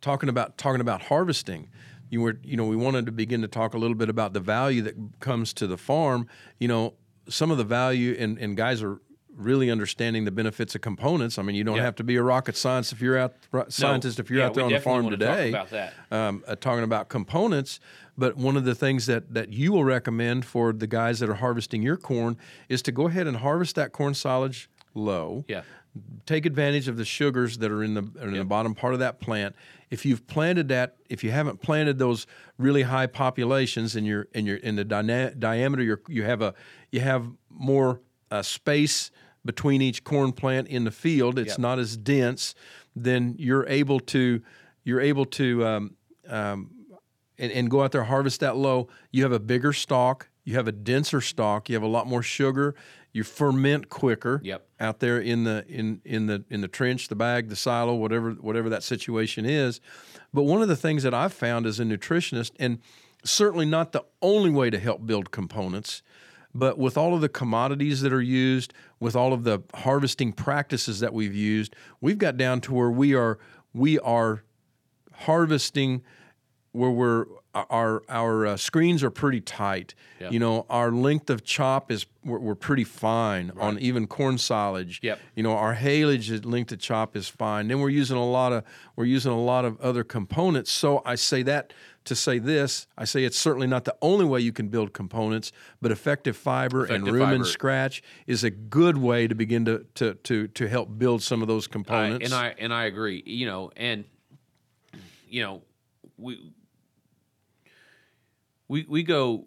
talking 0.00 0.28
about 0.28 0.58
talking 0.58 0.80
about 0.82 1.02
harvesting 1.02 1.70
you 2.10 2.20
were 2.20 2.38
you 2.44 2.56
know 2.56 2.66
we 2.66 2.76
wanted 2.76 3.06
to 3.06 3.12
begin 3.12 3.40
to 3.42 3.48
talk 3.48 3.74
a 3.74 3.78
little 3.78 3.96
bit 3.96 4.10
about 4.10 4.34
the 4.34 4.40
value 4.40 4.82
that 4.82 4.94
comes 5.20 5.52
to 5.54 5.66
the 5.66 5.78
farm 5.78 6.28
you 6.58 6.68
know 6.68 6.92
some 7.28 7.50
of 7.50 7.56
the 7.56 7.64
value 7.64 8.14
and, 8.18 8.38
and 8.38 8.56
guys 8.56 8.82
are 8.82 9.00
really 9.36 9.70
understanding 9.70 10.24
the 10.24 10.30
benefits 10.30 10.74
of 10.74 10.80
components 10.80 11.38
i 11.38 11.42
mean 11.42 11.56
you 11.56 11.64
don't 11.64 11.76
Yeah. 11.76 11.82
have 11.82 11.96
to 11.96 12.04
be 12.04 12.16
a 12.16 12.22
rocket 12.22 12.56
science 12.56 12.92
if 12.92 13.00
you're 13.00 13.18
out 13.18 13.34
scientist 13.68 14.18
if 14.18 14.30
you're 14.30 14.40
Yeah, 14.40 14.46
out 14.46 14.54
there 14.54 14.64
on 14.64 14.72
the 14.72 14.80
farm 14.80 15.04
wanna 15.04 15.16
talk 15.16 15.36
today 15.36 15.48
about 15.50 15.92
um, 16.10 16.44
uh, 16.46 16.54
talking 16.56 16.84
about 16.84 17.08
components 17.08 17.80
but 18.16 18.36
one 18.36 18.56
of 18.56 18.64
the 18.64 18.74
things 18.74 19.06
that 19.06 19.34
that 19.34 19.50
you 19.52 19.72
will 19.72 19.84
recommend 19.84 20.44
for 20.44 20.72
the 20.72 20.86
guys 20.86 21.18
that 21.20 21.28
are 21.28 21.34
harvesting 21.34 21.82
your 21.82 21.96
corn 21.96 22.36
is 22.68 22.80
to 22.82 22.92
go 22.92 23.08
ahead 23.08 23.26
and 23.26 23.38
harvest 23.38 23.74
that 23.76 23.92
corn 23.92 24.14
silage 24.14 24.68
low 24.94 25.44
Yeah. 25.48 25.62
take 26.26 26.46
advantage 26.46 26.86
of 26.88 26.96
the 26.96 27.04
sugars 27.04 27.58
that 27.58 27.70
are 27.70 27.82
in 27.82 27.94
the 27.94 28.02
are 28.20 28.28
in 28.28 28.34
the 28.34 28.44
bottom 28.44 28.74
part 28.74 28.94
of 28.94 29.00
that 29.00 29.20
plant. 29.20 29.54
If 29.90 30.04
you've 30.04 30.26
planted 30.26 30.66
that, 30.68 30.96
if 31.08 31.22
you 31.22 31.30
haven't 31.30 31.60
planted 31.62 31.98
those 31.98 32.26
really 32.58 32.82
high 32.82 33.06
populations 33.06 33.94
and 33.94 34.04
you're 34.06 34.26
and 34.34 34.44
you're 34.46 34.56
in 34.56 34.74
the 34.76 34.84
dyna- 34.84 35.34
diameter, 35.36 35.82
you're, 35.84 36.00
you 36.08 36.24
have 36.24 36.42
a 36.42 36.54
you 36.90 37.00
have 37.00 37.26
more 37.50 38.00
uh, 38.34 38.42
space 38.42 39.10
between 39.44 39.82
each 39.82 40.04
corn 40.04 40.32
plant 40.32 40.68
in 40.68 40.84
the 40.84 40.90
field. 40.90 41.38
It's 41.38 41.50
Yep. 41.50 41.58
not 41.58 41.78
as 41.78 41.96
dense. 41.96 42.54
Then 42.96 43.34
you're 43.38 43.66
able 43.66 44.00
to 44.00 44.40
you're 44.86 45.00
able 45.00 45.24
to 45.26 45.64
um, 45.66 45.96
um, 46.28 46.70
and, 47.38 47.50
and 47.52 47.70
go 47.70 47.82
out 47.82 47.92
there 47.92 48.04
harvest 48.04 48.40
that 48.40 48.56
low. 48.56 48.88
You 49.10 49.22
have 49.22 49.32
a 49.32 49.40
bigger 49.40 49.72
stalk. 49.72 50.28
You 50.44 50.54
have 50.56 50.68
a 50.68 50.72
denser 50.72 51.20
stalk. 51.22 51.68
You 51.68 51.74
have 51.74 51.82
a 51.82 51.88
lot 51.98 52.06
more 52.06 52.22
sugar. 52.22 52.74
You 53.12 53.22
ferment 53.24 53.88
quicker 53.88 54.40
Yep. 54.44 54.66
out 54.80 55.00
there 55.00 55.18
in 55.20 55.44
the 55.44 55.64
in 55.68 56.00
in 56.04 56.26
the 56.26 56.44
in 56.50 56.60
the 56.60 56.68
trench, 56.68 57.08
the 57.08 57.16
bag, 57.16 57.48
the 57.48 57.56
silo, 57.56 57.94
whatever 57.94 58.32
whatever 58.32 58.68
that 58.70 58.82
situation 58.82 59.46
is. 59.46 59.80
But 60.32 60.42
one 60.42 60.62
of 60.62 60.68
the 60.68 60.76
things 60.76 61.02
that 61.04 61.14
I've 61.14 61.32
found 61.32 61.64
as 61.66 61.78
a 61.80 61.84
nutritionist, 61.84 62.52
and 62.58 62.78
certainly 63.24 63.66
not 63.66 63.92
the 63.92 64.04
only 64.20 64.50
way 64.50 64.68
to 64.70 64.78
help 64.78 65.06
build 65.06 65.30
components, 65.30 66.02
but 66.54 66.78
with 66.78 66.96
all 66.96 67.14
of 67.14 67.20
the 67.20 67.28
commodities 67.28 68.00
that 68.02 68.12
are 68.12 68.22
used, 68.22 68.72
with 69.00 69.16
all 69.16 69.32
of 69.32 69.44
the 69.44 69.60
harvesting 69.74 70.32
practices 70.32 71.00
that 71.00 71.12
we've 71.12 71.34
used, 71.34 71.74
we've 72.00 72.18
got 72.18 72.36
down 72.36 72.60
to 72.62 72.72
where 72.72 72.90
we 72.90 73.14
are 73.14 73.38
we 73.72 73.98
are 73.98 74.44
harvesting 75.12 76.02
where 76.72 76.90
we're 76.90 77.26
our 77.54 78.02
our 78.08 78.46
uh, 78.46 78.56
screens 78.56 79.02
are 79.02 79.10
pretty 79.10 79.40
tight. 79.40 79.94
Yeah. 80.20 80.30
You 80.30 80.38
know, 80.38 80.66
our 80.70 80.90
length 80.90 81.30
of 81.30 81.44
chop 81.44 81.90
is 81.90 82.06
we're, 82.24 82.38
we're 82.38 82.54
pretty 82.54 82.84
fine 82.84 83.52
on 83.58 83.78
even 83.78 84.06
corn 84.06 84.38
silage. 84.38 85.00
Yep. 85.02 85.20
You 85.34 85.42
know, 85.42 85.52
our 85.52 85.74
haylage 85.74 86.30
is- 86.30 86.44
length 86.44 86.72
of 86.72 86.78
chop 86.78 87.16
is 87.16 87.28
fine. 87.28 87.68
Then 87.68 87.80
we're 87.80 87.90
using 87.90 88.16
a 88.16 88.26
lot 88.26 88.52
of 88.52 88.64
we're 88.96 89.04
using 89.04 89.32
a 89.32 89.40
lot 89.40 89.64
of 89.64 89.80
other 89.80 90.04
components. 90.04 90.70
So 90.70 91.02
I 91.04 91.14
say 91.14 91.42
that 91.42 91.72
to 92.04 92.14
say 92.14 92.38
this, 92.38 92.86
I 92.98 93.04
say 93.06 93.24
it's 93.24 93.38
certainly 93.38 93.66
not 93.66 93.84
the 93.84 93.96
only 94.02 94.26
way 94.26 94.40
you 94.40 94.52
can 94.52 94.68
build 94.68 94.92
components, 94.92 95.52
but 95.80 95.90
effective 95.90 96.36
fiber 96.36 96.84
and 96.84 97.04
Effective 97.04 97.14
room 97.14 97.30
and 97.30 97.46
scratch 97.46 98.02
is 98.26 98.44
a 98.44 98.50
good 98.50 98.98
way 98.98 99.26
to 99.26 99.34
begin 99.34 99.64
to 99.64 99.86
to 99.94 100.14
to, 100.14 100.48
to 100.48 100.68
help 100.68 100.98
build 100.98 101.22
some 101.22 101.40
of 101.42 101.48
those 101.48 101.66
I, 101.68 101.72
components. 101.72 102.24
and 102.26 102.34
I 102.34 102.54
and 102.58 102.74
I 102.74 102.84
agree. 102.84 103.22
You 103.24 103.46
know, 103.46 103.70
and 103.76 104.04
you 105.28 105.42
know, 105.42 105.62
we 106.16 106.52
we 108.68 108.84
we 108.88 109.02
go. 109.02 109.44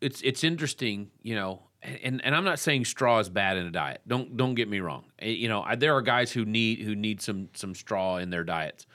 It's 0.00 0.20
it's 0.22 0.44
interesting. 0.44 1.10
You 1.22 1.34
know, 1.34 1.62
and 1.82 2.24
and 2.24 2.34
I'm 2.34 2.44
not 2.44 2.58
saying 2.58 2.84
straw 2.86 3.18
is 3.18 3.28
bad 3.28 3.56
in 3.56 3.66
a 3.66 3.70
diet. 3.70 4.00
Don't 4.06 4.36
don't 4.36 4.54
get 4.54 4.68
me 4.68 4.80
wrong. 4.80 5.04
Eh, 5.18 5.28
You 5.28 5.48
know, 5.48 5.62
I, 5.62 5.76
there 5.76 5.94
are 5.94 6.02
guys 6.02 6.32
who 6.32 6.44
need 6.44 6.80
who 6.80 6.94
need 6.94 7.20
some 7.20 7.48
some 7.54 7.74
straw 7.74 8.16
in 8.16 8.30
their 8.30 8.44
diets, 8.44 8.86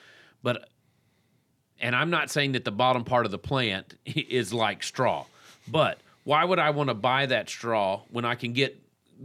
but 0.43 0.69
and 1.79 1.95
I'm 1.95 2.09
not 2.09 2.29
saying 2.29 2.53
that 2.53 2.63
the 2.65 2.71
bottom 2.71 3.03
part 3.03 3.25
of 3.25 3.31
the 3.31 3.37
plant 3.37 3.95
is 4.05 4.53
like 4.53 4.81
straw, 4.83 5.25
but 5.67 5.99
why 6.23 6.43
would 6.43 6.59
I 6.59 6.69
want 6.71 6.89
to 6.89 6.93
buy 6.95 7.25
that 7.27 7.49
straw 7.49 8.01
when 8.09 8.25
I 8.25 8.35
can 8.35 8.53
get 8.53 8.81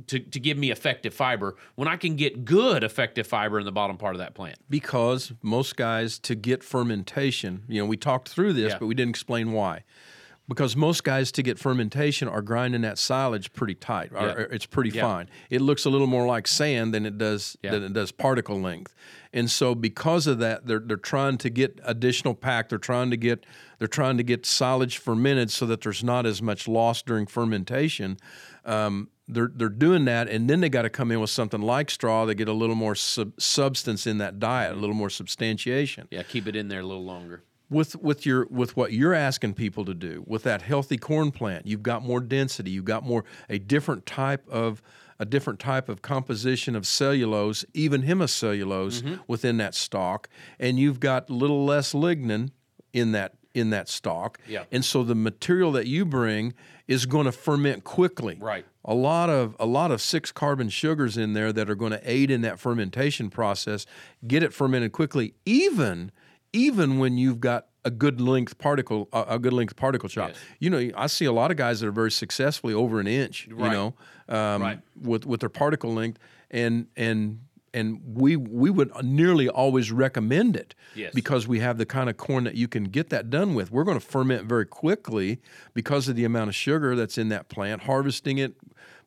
to, 0.08 0.18
to 0.20 0.38
give 0.38 0.56
me 0.58 0.70
effective 0.70 1.14
fiber 1.14 1.56
when 1.74 1.88
I 1.88 1.96
can 1.96 2.14
get 2.16 2.44
good 2.44 2.84
effective 2.84 3.26
fiber 3.26 3.58
in 3.58 3.64
the 3.64 3.72
bottom 3.72 3.96
part 3.96 4.14
of 4.14 4.18
that 4.18 4.34
plant? 4.34 4.58
because 4.68 5.32
most 5.42 5.76
guys 5.76 6.18
to 6.20 6.34
get 6.34 6.62
fermentation, 6.62 7.62
you 7.68 7.80
know, 7.80 7.86
we 7.86 7.96
talked 7.96 8.28
through 8.28 8.52
this, 8.52 8.72
Yeah. 8.72 8.78
but 8.78 8.86
we 8.86 8.94
didn't 8.94 9.10
explain 9.10 9.52
why. 9.52 9.84
Because 10.50 10.74
most 10.76 11.04
guys 11.04 11.30
to 11.32 11.42
get 11.42 11.58
fermentation 11.58 12.26
are 12.28 12.42
grinding 12.42 12.82
that 12.82 12.98
silage 12.98 13.52
pretty 13.54 13.76
tight. 13.76 14.10
or- 14.12 14.20
Yeah. 14.26 14.46
it's 14.54 14.66
pretty 14.66 14.90
Yeah. 14.90 15.02
fine. 15.02 15.28
It 15.48 15.60
looks 15.62 15.84
a 15.86 15.90
little 15.90 16.08
more 16.08 16.26
like 16.26 16.46
sand 16.48 16.92
than 16.92 17.06
it 17.06 17.16
does 17.16 17.56
Yeah. 17.62 17.70
than 17.70 17.84
it 17.84 17.92
does 17.94 18.10
particle 18.10 18.60
length. 18.60 18.92
And 19.32 19.48
so 19.48 19.76
because 19.76 20.26
of 20.26 20.38
that, 20.40 20.66
they're 20.66 20.80
they're 20.80 20.96
trying 20.96 21.38
to 21.38 21.50
get 21.50 21.80
additional 21.84 22.34
pack. 22.34 22.68
They're 22.68 22.78
trying 22.78 23.10
to 23.10 23.16
get 23.16 23.46
they're 23.78 23.86
trying 23.88 24.16
to 24.16 24.22
get 24.24 24.44
silage 24.44 24.98
fermented 24.98 25.50
so 25.52 25.64
that 25.66 25.80
there's 25.82 26.02
not 26.04 26.26
as 26.26 26.42
much 26.42 26.66
loss 26.68 27.00
during 27.00 27.26
fermentation. 27.26 28.18
Um, 28.64 29.08
they're 29.28 29.50
they're 29.54 29.68
doing 29.68 30.04
that, 30.06 30.28
and 30.28 30.50
then 30.50 30.60
they 30.60 30.68
got 30.68 30.82
to 30.82 30.90
come 30.90 31.12
in 31.12 31.20
with 31.20 31.30
something 31.30 31.62
like 31.62 31.90
straw. 31.90 32.24
They 32.26 32.34
get 32.34 32.48
a 32.48 32.52
little 32.52 32.74
more 32.74 32.96
sub- 32.96 33.40
substance 33.40 34.04
in 34.04 34.18
that 34.18 34.40
diet, 34.40 34.72
a 34.72 34.80
little 34.80 34.96
more 34.96 35.10
substantiation 35.10 36.08
Yeah, 36.10 36.24
keep 36.24 36.48
it 36.48 36.56
in 36.56 36.66
there 36.68 36.80
a 36.80 36.86
little 36.86 37.04
longer. 37.04 37.44
With 37.70 37.94
with 37.96 38.26
your 38.26 38.46
with 38.50 38.76
what 38.76 38.92
you're 38.92 39.14
asking 39.14 39.54
people 39.54 39.84
to 39.84 39.94
do 39.94 40.22
with 40.26 40.42
that 40.42 40.60
healthy 40.62 40.96
corn 40.98 41.30
plant 41.30 41.66
you've 41.66 41.82
got 41.82 42.02
more 42.02 42.20
density 42.20 42.70
you've 42.70 42.84
got 42.84 43.04
more 43.04 43.24
a 43.48 43.58
different 43.58 44.04
type 44.06 44.46
of 44.48 44.82
a 45.18 45.24
different 45.24 45.60
type 45.60 45.88
of 45.88 46.02
composition 46.02 46.74
of 46.74 46.86
cellulose 46.86 47.64
even 47.74 48.02
hemicellulose 48.02 49.02
Mm-hmm. 49.02 49.14
within 49.28 49.56
that 49.58 49.74
stalk 49.74 50.28
and 50.58 50.78
you've 50.78 51.00
got 51.00 51.30
a 51.30 51.32
little 51.32 51.64
less 51.64 51.92
lignin 51.92 52.50
in 52.92 53.12
that 53.12 53.34
in 53.54 53.70
that 53.70 53.88
stalk 53.88 54.38
Yeah. 54.48 54.64
and 54.72 54.84
so 54.84 55.02
the 55.02 55.14
material 55.14 55.72
that 55.72 55.86
you 55.86 56.04
bring 56.04 56.54
is 56.88 57.06
going 57.06 57.26
to 57.26 57.32
ferment 57.32 57.84
quickly 57.84 58.36
Right. 58.40 58.64
a 58.84 58.94
lot 58.94 59.28
of 59.30 59.54
a 59.60 59.66
lot 59.66 59.90
of 59.90 60.00
six 60.00 60.32
carbon 60.32 60.68
sugars 60.70 61.16
in 61.16 61.34
there 61.34 61.52
that 61.52 61.68
are 61.70 61.74
going 61.76 61.92
to 61.92 62.00
aid 62.10 62.30
in 62.30 62.40
that 62.42 62.58
fermentation 62.58 63.28
process 63.30 63.86
get 64.26 64.42
it 64.42 64.52
fermented 64.52 64.92
quickly 64.92 65.34
even 65.44 66.10
even 66.52 66.98
when 66.98 67.18
you've 67.18 67.40
got 67.40 67.66
a 67.84 67.90
good 67.90 68.20
length 68.20 68.58
particle 68.58 69.08
a, 69.12 69.38
good 69.38 69.52
length 69.54 69.74
particle 69.76 70.08
chop 70.08 70.28
Yes. 70.30 70.38
you 70.58 70.68
know 70.70 70.90
i 70.96 71.06
see 71.06 71.24
a 71.24 71.32
lot 71.32 71.50
of 71.50 71.56
guys 71.56 71.80
that 71.80 71.86
are 71.86 71.92
very 71.92 72.10
successfully 72.10 72.74
over 72.74 73.00
an 73.00 73.06
inch 73.06 73.46
you 73.48 73.54
know 73.56 73.94
um, 74.28 74.62
Right. 74.62 74.80
with 75.00 75.24
with 75.24 75.40
their 75.40 75.48
particle 75.48 75.94
length 75.94 76.18
and 76.50 76.86
and 76.96 77.40
and 77.72 78.00
we 78.04 78.36
we 78.36 78.68
would 78.68 78.90
nearly 79.02 79.48
always 79.48 79.90
recommend 79.92 80.56
it 80.56 80.74
Yes. 80.94 81.14
because 81.14 81.46
we 81.48 81.60
have 81.60 81.78
the 81.78 81.86
kind 81.86 82.10
of 82.10 82.16
corn 82.18 82.44
that 82.44 82.54
you 82.56 82.66
can 82.68 82.84
get 82.84 83.10
that 83.10 83.30
done 83.30 83.54
with. 83.54 83.70
We're 83.70 83.84
going 83.84 83.98
to 83.98 84.04
ferment 84.04 84.44
very 84.46 84.66
quickly 84.66 85.38
because 85.72 86.08
of 86.08 86.16
the 86.16 86.24
amount 86.24 86.48
of 86.48 86.56
sugar 86.56 86.96
that's 86.96 87.16
in 87.16 87.28
that 87.28 87.48
plant, 87.48 87.82
harvesting 87.84 88.38
it, 88.38 88.54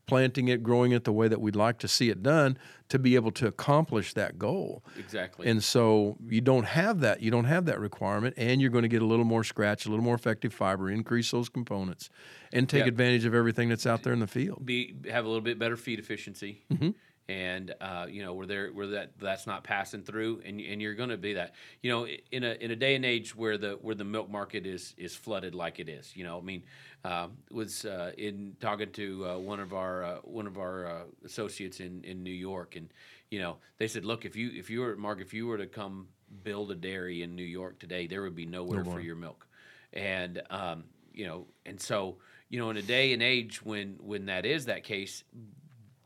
planting 0.05 0.47
it, 0.49 0.63
growing 0.63 0.91
it 0.91 1.03
the 1.05 1.13
way 1.13 1.27
that 1.27 1.39
we'd 1.39 1.55
like 1.55 1.79
to 1.79 1.87
see 1.87 2.09
it 2.09 2.21
done 2.21 2.57
to 2.89 2.99
be 2.99 3.15
able 3.15 3.31
to 3.31 3.47
accomplish 3.47 4.13
that 4.13 4.37
goal. 4.37 4.83
Exactly. 4.99 5.47
And 5.47 5.63
so 5.63 6.17
you 6.27 6.41
don't 6.41 6.65
have 6.65 6.99
that. 6.99 7.21
You 7.21 7.31
don't 7.31 7.45
have 7.45 7.65
that 7.65 7.79
requirement, 7.79 8.33
and 8.37 8.61
you're 8.61 8.69
going 8.69 8.83
to 8.83 8.89
get 8.89 9.01
a 9.01 9.05
little 9.05 9.25
more 9.25 9.43
scratch, 9.43 9.85
a 9.85 9.89
little 9.89 10.03
more 10.03 10.15
effective 10.15 10.53
fiber, 10.53 10.89
increase 10.89 11.31
those 11.31 11.47
components, 11.49 12.09
and 12.51 12.67
take 12.67 12.81
Yeah. 12.81 12.87
advantage 12.89 13.25
of 13.25 13.33
everything 13.33 13.69
that's 13.69 13.85
out 13.87 14.03
there 14.03 14.13
in 14.13 14.19
the 14.19 14.27
field. 14.27 14.65
be 14.65 14.93
have 15.09 15.23
a 15.25 15.27
little 15.27 15.41
bit 15.41 15.57
better 15.57 15.77
feed 15.77 15.99
efficiency, 15.99 16.63
Mm-hmm. 16.71 16.89
And 17.29 17.73
uh, 17.79 18.05
you 18.09 18.23
know 18.23 18.33
where 18.33 18.45
there 18.45 18.69
where 18.69 18.87
that 18.87 19.11
that's 19.19 19.47
not 19.47 19.63
passing 19.63 20.03
through, 20.03 20.41
and 20.45 20.59
and 20.59 20.81
you're 20.81 20.95
going 20.95 21.09
to 21.09 21.17
be 21.17 21.33
that. 21.33 21.55
You 21.81 21.91
know, 21.91 22.07
in 22.31 22.43
a 22.43 22.51
in 22.59 22.71
a 22.71 22.75
day 22.75 22.95
and 22.95 23.05
age 23.05 23.35
where 23.35 23.57
the 23.57 23.77
where 23.81 23.95
the 23.95 24.03
milk 24.03 24.29
market 24.29 24.65
is 24.65 24.93
is 24.97 25.15
flooded 25.15 25.55
like 25.55 25.79
it 25.79 25.87
is. 25.87 26.15
You 26.15 26.25
know, 26.25 26.37
I 26.37 26.41
mean, 26.41 26.63
um, 27.05 27.37
was 27.51 27.85
uh, 27.85 28.11
in 28.17 28.55
talking 28.59 28.91
to 28.93 29.25
uh, 29.25 29.37
one 29.37 29.59
of 29.59 29.73
our 29.73 30.03
uh, 30.03 30.17
one 30.23 30.47
of 30.47 30.57
our 30.57 30.85
uh, 30.85 31.03
associates 31.23 31.79
in 31.79 32.03
in 32.03 32.23
New 32.23 32.31
York, 32.31 32.75
and 32.75 32.89
you 33.31 33.39
know 33.39 33.57
they 33.77 33.87
said, 33.87 34.03
look, 34.03 34.25
if 34.25 34.35
you 34.35 34.51
if 34.53 34.69
you 34.69 34.81
were 34.81 34.95
Mark, 34.97 35.21
if 35.21 35.33
you 35.33 35.47
were 35.47 35.57
to 35.57 35.67
come 35.67 36.07
build 36.43 36.71
a 36.71 36.75
dairy 36.75 37.21
in 37.21 37.35
New 37.35 37.43
York 37.43 37.79
today, 37.79 38.07
there 38.07 38.21
would 38.21 38.35
be 38.35 38.45
nowhere 38.45 38.83
for 38.83 38.99
your 38.99 39.15
milk, 39.15 39.47
and 39.93 40.41
um, 40.49 40.83
you 41.13 41.25
know, 41.25 41.47
and 41.65 41.79
so 41.79 42.17
you 42.49 42.59
know, 42.59 42.69
in 42.69 42.77
a 42.77 42.81
day 42.81 43.13
and 43.13 43.23
age 43.23 43.63
when 43.63 43.97
when 43.99 44.25
that 44.25 44.45
is 44.45 44.65
that 44.65 44.83
case, 44.83 45.23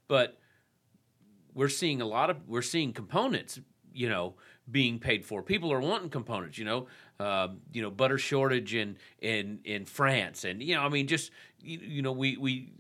but 0.08 0.38
we're 1.58 1.70
seeing 1.70 2.02
a 2.02 2.06
lot 2.06 2.30
of 2.30 2.38
we're 2.48 2.62
seeing 2.62 2.94
components 2.94 3.60
you 3.92 4.08
know 4.08 4.36
being 4.70 5.00
paid 5.00 5.26
for. 5.26 5.42
People 5.42 5.74
are 5.74 5.82
wanting 5.82 6.10
components 6.10 6.58
you 6.58 6.66
know 6.66 6.88
um, 7.20 7.58
you 7.74 7.82
know 7.82 7.90
butter 7.90 8.20
shortage 8.20 8.76
in 8.76 8.96
in 9.20 9.60
in 9.66 9.84
france. 9.86 10.46
And 10.46 10.62
you 10.62 10.76
know 10.76 10.82
i 10.82 10.90
mean 10.90 11.08
just 11.08 11.32
you, 11.62 11.80
you 11.80 12.02
know 12.04 12.12
we 12.12 12.38
we 12.38 12.72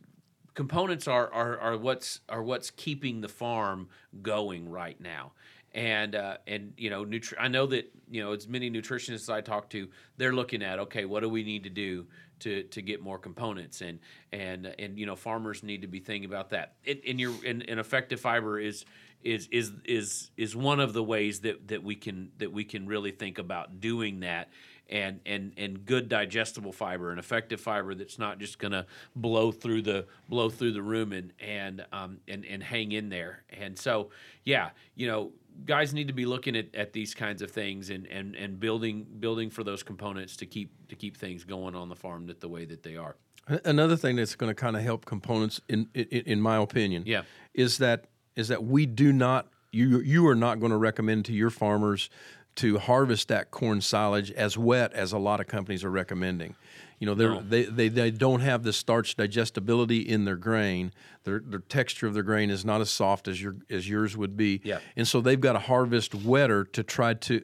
components 0.53 1.07
are, 1.07 1.31
are 1.33 1.59
are 1.59 1.77
what's 1.77 2.21
are 2.29 2.43
what's 2.43 2.69
keeping 2.69 3.21
the 3.21 3.27
farm 3.27 3.89
going 4.21 4.69
right 4.69 4.99
now 5.01 5.31
and 5.73 6.15
uh, 6.15 6.37
and 6.47 6.73
you 6.77 6.89
know 6.89 7.05
nutri- 7.05 7.37
I 7.39 7.47
know 7.47 7.65
that 7.67 7.93
you 8.09 8.23
know 8.23 8.33
as 8.33 8.47
many 8.47 8.71
nutritionists 8.71 9.31
I 9.31 9.41
talk 9.41 9.69
to 9.71 9.87
they're 10.17 10.33
looking 10.33 10.63
at 10.63 10.79
okay 10.79 11.05
what 11.05 11.21
do 11.21 11.29
we 11.29 11.43
need 11.43 11.63
to 11.63 11.69
do 11.69 12.07
to 12.39 12.63
to 12.63 12.81
get 12.81 13.01
more 13.01 13.17
components? 13.17 13.81
And 13.81 13.99
and 14.31 14.73
and 14.79 14.97
you 14.97 15.05
know 15.05 15.15
farmers 15.15 15.63
need 15.63 15.81
to 15.81 15.87
be 15.87 15.99
thinking 15.99 16.29
about 16.29 16.49
that. 16.51 16.73
It, 16.83 17.01
and 17.07 17.19
your 17.19 17.33
and, 17.45 17.67
and 17.67 17.79
effective 17.79 18.19
fiber 18.19 18.59
is 18.59 18.85
is 19.23 19.47
is 19.51 19.71
is 19.85 20.31
is 20.37 20.55
one 20.55 20.79
of 20.79 20.93
the 20.93 21.03
ways 21.03 21.41
that 21.41 21.67
that 21.67 21.83
we 21.83 21.95
can 21.95 22.31
that 22.37 22.51
we 22.51 22.63
can 22.63 22.87
really 22.87 23.11
think 23.11 23.37
about 23.37 23.79
doing 23.79 24.21
that. 24.21 24.49
And 24.89 25.19
and 25.25 25.51
and 25.57 25.85
good 25.85 26.07
digestible 26.07 26.71
fiber 26.71 27.09
and 27.09 27.19
effective 27.19 27.59
fiber 27.59 27.93
that's 27.93 28.17
not 28.17 28.39
just 28.39 28.57
going 28.57 28.71
to 28.71 28.85
blow 29.17 29.51
through 29.51 29.81
the 29.81 30.05
blow 30.29 30.49
through 30.49 30.71
the 30.71 30.79
rumen 30.79 31.31
and 31.41 31.81
and 31.81 31.85
um 31.91 32.19
and 32.25 32.45
and 32.45 32.63
hang 32.63 32.93
in 32.93 33.09
there. 33.09 33.43
And 33.49 33.77
so 33.77 34.11
yeah 34.45 34.69
you 34.95 35.07
know 35.07 35.31
guys 35.65 35.93
need 35.93 36.07
to 36.07 36.13
be 36.13 36.25
looking 36.25 36.55
at, 36.55 36.73
at 36.75 36.93
these 36.93 37.13
kinds 37.13 37.41
of 37.41 37.51
things 37.51 37.89
and, 37.89 38.05
and 38.07 38.35
and 38.35 38.59
building 38.59 39.05
building 39.19 39.49
for 39.49 39.63
those 39.63 39.83
components 39.83 40.35
to 40.37 40.45
keep 40.45 40.71
to 40.89 40.95
keep 40.95 41.17
things 41.17 41.43
going 41.43 41.75
on 41.75 41.89
the 41.89 41.95
farm 41.95 42.27
that 42.27 42.39
the 42.41 42.47
way 42.49 42.65
that 42.65 42.83
they 42.83 42.95
are 42.95 43.15
Another 43.63 43.95
thing 43.95 44.17
that's 44.17 44.35
going 44.35 44.49
to 44.49 44.53
kind 44.53 44.75
of 44.75 44.81
help 44.83 45.05
components, 45.05 45.61
in, 45.69 45.87
in 45.93 46.03
in 46.25 46.41
my 46.41 46.57
opinion, 46.57 47.03
Yeah. 47.05 47.21
is 47.53 47.77
that 47.77 48.05
is 48.35 48.49
that 48.49 48.63
we 48.65 48.85
do 48.85 49.13
not 49.13 49.47
you 49.71 49.99
you 50.01 50.27
are 50.27 50.35
not 50.35 50.59
going 50.59 50.71
to 50.71 50.77
recommend 50.77 51.23
to 51.25 51.33
your 51.33 51.49
farmers 51.49 52.09
to 52.57 52.77
harvest 52.79 53.27
that 53.29 53.49
corn 53.51 53.81
silage 53.81 54.31
as 54.31 54.57
wet 54.57 54.93
as 54.93 55.11
a 55.13 55.17
lot 55.17 55.39
of 55.39 55.47
companies 55.47 55.83
are 55.83 55.89
recommending. 55.91 56.55
You 56.99 57.05
know, 57.07 57.13
No. 57.13 57.41
they 57.41 57.63
they 57.63 57.89
they 57.89 58.11
don't 58.11 58.41
have 58.41 58.63
the 58.63 58.73
starch 58.73 59.15
digestibility 59.15 59.99
in 59.99 60.25
their 60.25 60.35
grain. 60.35 60.91
Their 61.23 61.39
their 61.39 61.59
texture 61.59 62.07
of 62.07 62.13
their 62.13 62.23
grain 62.23 62.49
is 62.49 62.65
not 62.65 62.81
as 62.81 62.89
soft 62.89 63.27
as 63.27 63.41
your 63.41 63.55
as 63.69 63.87
yours 63.87 64.17
would 64.17 64.35
be. 64.35 64.61
Yeah. 64.63 64.79
And 64.95 65.07
so 65.07 65.21
they've 65.21 65.39
got 65.39 65.53
to 65.53 65.59
harvest 65.59 66.15
wetter 66.15 66.63
to 66.65 66.83
try 66.83 67.13
to 67.13 67.43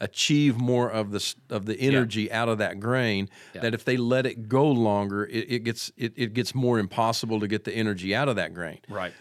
achieve 0.00 0.56
more 0.56 0.90
of 0.90 1.10
the 1.12 1.34
of 1.50 1.66
the 1.66 1.78
energy 1.80 2.30
out 2.32 2.48
of 2.48 2.58
that 2.58 2.80
grain 2.80 3.28
that 3.54 3.72
if 3.72 3.84
they 3.84 3.96
let 3.96 4.26
it 4.26 4.48
go 4.48 4.68
longer 4.68 5.24
it, 5.26 5.46
it 5.48 5.58
gets 5.60 5.92
it, 5.96 6.12
it 6.16 6.34
gets 6.34 6.56
more 6.56 6.80
impossible 6.80 7.38
to 7.38 7.46
get 7.46 7.62
the 7.62 7.72
energy 7.72 8.12
out 8.12 8.28
of 8.28 8.34
that 8.34 8.52
grain 8.52 8.80
right 8.88 9.12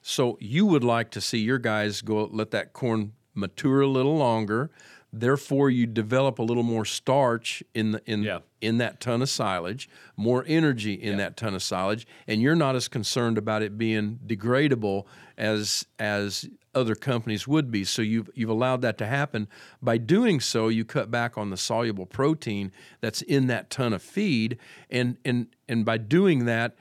so 0.00 0.38
you 0.40 0.64
would 0.64 0.84
like 0.84 1.10
to 1.10 1.20
see 1.20 1.38
your 1.38 1.58
guys 1.58 2.02
go 2.02 2.28
let 2.32 2.52
that 2.52 2.72
corn 2.72 3.14
mature 3.38 3.80
a 3.80 3.86
little 3.86 4.16
longer 4.16 4.70
Therefore, 5.10 5.70
you 5.70 5.86
develop 5.86 6.38
a 6.38 6.42
little 6.42 6.62
more 6.62 6.84
starch 6.84 7.62
in 7.74 7.92
the 7.92 8.02
in 8.04 8.24
Yeah. 8.24 8.40
in 8.60 8.76
that 8.78 9.00
ton 9.00 9.22
of 9.22 9.30
silage, 9.30 9.88
more 10.18 10.44
energy 10.46 10.92
in 10.92 11.16
that 11.16 11.34
ton 11.34 11.54
of 11.54 11.62
silage, 11.62 12.06
and 12.26 12.42
you're 12.42 12.54
not 12.54 12.76
as 12.76 12.88
concerned 12.88 13.38
about 13.38 13.62
it 13.62 13.78
being 13.78 14.18
degradable 14.26 15.06
as 15.38 15.86
as 15.98 16.50
other 16.74 16.94
companies 16.94 17.48
would 17.48 17.70
be. 17.70 17.84
So 17.84 18.02
you've 18.02 18.28
you've 18.34 18.50
allowed 18.50 18.82
that 18.82 18.98
to 18.98 19.06
happen. 19.06 19.48
By 19.80 19.96
doing 19.96 20.40
so, 20.40 20.68
you 20.68 20.84
cut 20.84 21.10
back 21.10 21.38
on 21.38 21.48
the 21.48 21.56
soluble 21.56 22.04
protein 22.04 22.70
that's 23.00 23.22
in 23.22 23.46
that 23.46 23.70
ton 23.70 23.94
of 23.94 24.02
feed, 24.02 24.58
and 24.90 25.16
and 25.24 25.46
and 25.66 25.86
by 25.86 25.96
doing 25.96 26.44
that, 26.44 26.76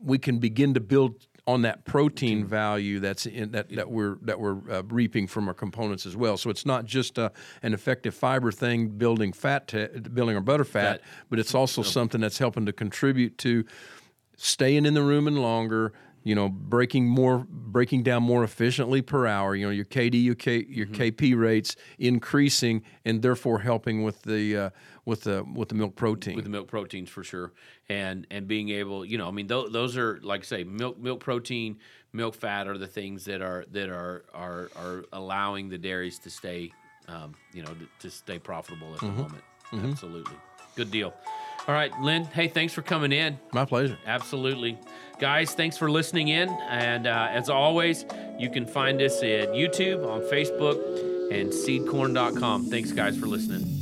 we 0.00 0.18
can 0.18 0.38
begin 0.38 0.72
to 0.74 0.80
build 0.80 1.26
on 1.46 1.62
that 1.62 1.84
protein 1.84 2.44
value 2.44 3.00
that's 3.00 3.26
in 3.26 3.50
that, 3.50 3.68
that 3.70 3.90
we're 3.90 4.16
that 4.22 4.38
we're 4.38 4.58
uh, 4.70 4.82
reaping 4.88 5.26
from 5.26 5.48
our 5.48 5.54
components 5.54 6.06
as 6.06 6.16
well. 6.16 6.36
So 6.36 6.50
it's 6.50 6.64
not 6.64 6.84
just 6.84 7.18
uh, 7.18 7.30
an 7.62 7.74
effective 7.74 8.14
fiber 8.14 8.52
thing 8.52 8.88
building 8.88 9.32
fat 9.32 9.66
to, 9.68 9.88
building 9.88 10.36
our 10.36 10.42
butter 10.42 10.64
fat, 10.64 11.00
Fat. 11.00 11.08
but 11.30 11.38
it's 11.38 11.54
also 11.62 11.82
something 11.82 12.20
that's 12.20 12.38
helping 12.38 12.66
to 12.66 12.72
contribute 12.72 13.38
to 13.38 13.64
staying 14.36 14.86
in 14.86 14.94
the 14.94 15.00
rumen 15.00 15.38
longer. 15.38 15.92
You 16.24 16.34
know, 16.34 16.48
breaking 16.48 17.08
more, 17.08 17.46
breaking 17.48 18.04
down 18.04 18.22
more 18.22 18.44
efficiently 18.44 19.02
per 19.02 19.26
hour. 19.26 19.56
You 19.56 19.66
know, 19.66 19.72
your 19.72 19.84
KD, 19.84 20.22
your 20.22 20.34
K, 20.34 20.64
your 20.68 20.86
Mm-hmm. 20.86 21.02
KP 21.02 21.38
rates 21.38 21.76
increasing, 21.98 22.82
and 23.04 23.22
therefore 23.22 23.58
helping 23.60 24.02
with 24.02 24.22
the 24.22 24.56
uh, 24.56 24.70
with 25.04 25.22
the 25.22 25.44
with 25.54 25.68
the 25.68 25.74
milk 25.74 25.96
protein. 25.96 26.36
with 26.36 26.44
the 26.44 26.50
milk 26.50 26.68
proteins 26.68 27.08
for 27.08 27.24
sure, 27.24 27.52
and 27.88 28.26
and 28.30 28.46
being 28.46 28.68
able, 28.68 29.04
you 29.04 29.18
know, 29.18 29.26
I 29.28 29.30
mean, 29.32 29.48
th- 29.48 29.72
those 29.72 29.96
are 29.96 30.20
like 30.22 30.42
I 30.42 30.44
say, 30.44 30.64
milk 30.64 30.98
milk 30.98 31.20
protein, 31.20 31.78
milk 32.12 32.34
fat 32.34 32.68
are 32.68 32.78
the 32.78 32.86
things 32.86 33.24
that 33.24 33.42
are 33.42 33.64
that 33.72 33.88
are 33.88 34.24
are 34.32 34.70
are 34.76 35.04
allowing 35.12 35.68
the 35.68 35.78
dairies 35.78 36.18
to 36.20 36.30
stay, 36.30 36.72
um, 37.08 37.34
you 37.52 37.62
know, 37.62 37.72
to, 37.74 37.88
to 38.00 38.10
stay 38.10 38.38
profitable 38.38 38.94
at 38.94 39.00
the 39.00 39.06
moment. 39.06 39.42
Absolutely, 39.72 40.36
good 40.76 40.90
deal. 40.90 41.14
All 41.68 41.74
right, 41.74 41.92
Lynn. 42.00 42.24
Hey, 42.24 42.48
thanks 42.48 42.72
for 42.72 42.82
coming 42.82 43.12
in. 43.12 43.38
My 43.52 43.64
pleasure. 43.64 43.96
Absolutely. 44.06 44.78
Guys, 45.20 45.54
thanks 45.54 45.76
for 45.76 45.88
listening 45.90 46.28
in. 46.28 46.48
And 46.68 47.06
uh, 47.06 47.28
as 47.30 47.48
always, 47.48 48.04
you 48.38 48.50
can 48.50 48.66
find 48.66 49.00
us 49.00 49.18
at 49.22 49.50
YouTube, 49.50 50.04
on 50.04 50.22
Facebook, 50.22 51.30
and 51.32 51.50
seedcorn.com. 51.52 52.66
Thanks, 52.66 52.90
guys, 52.90 53.16
for 53.16 53.26
listening. 53.26 53.81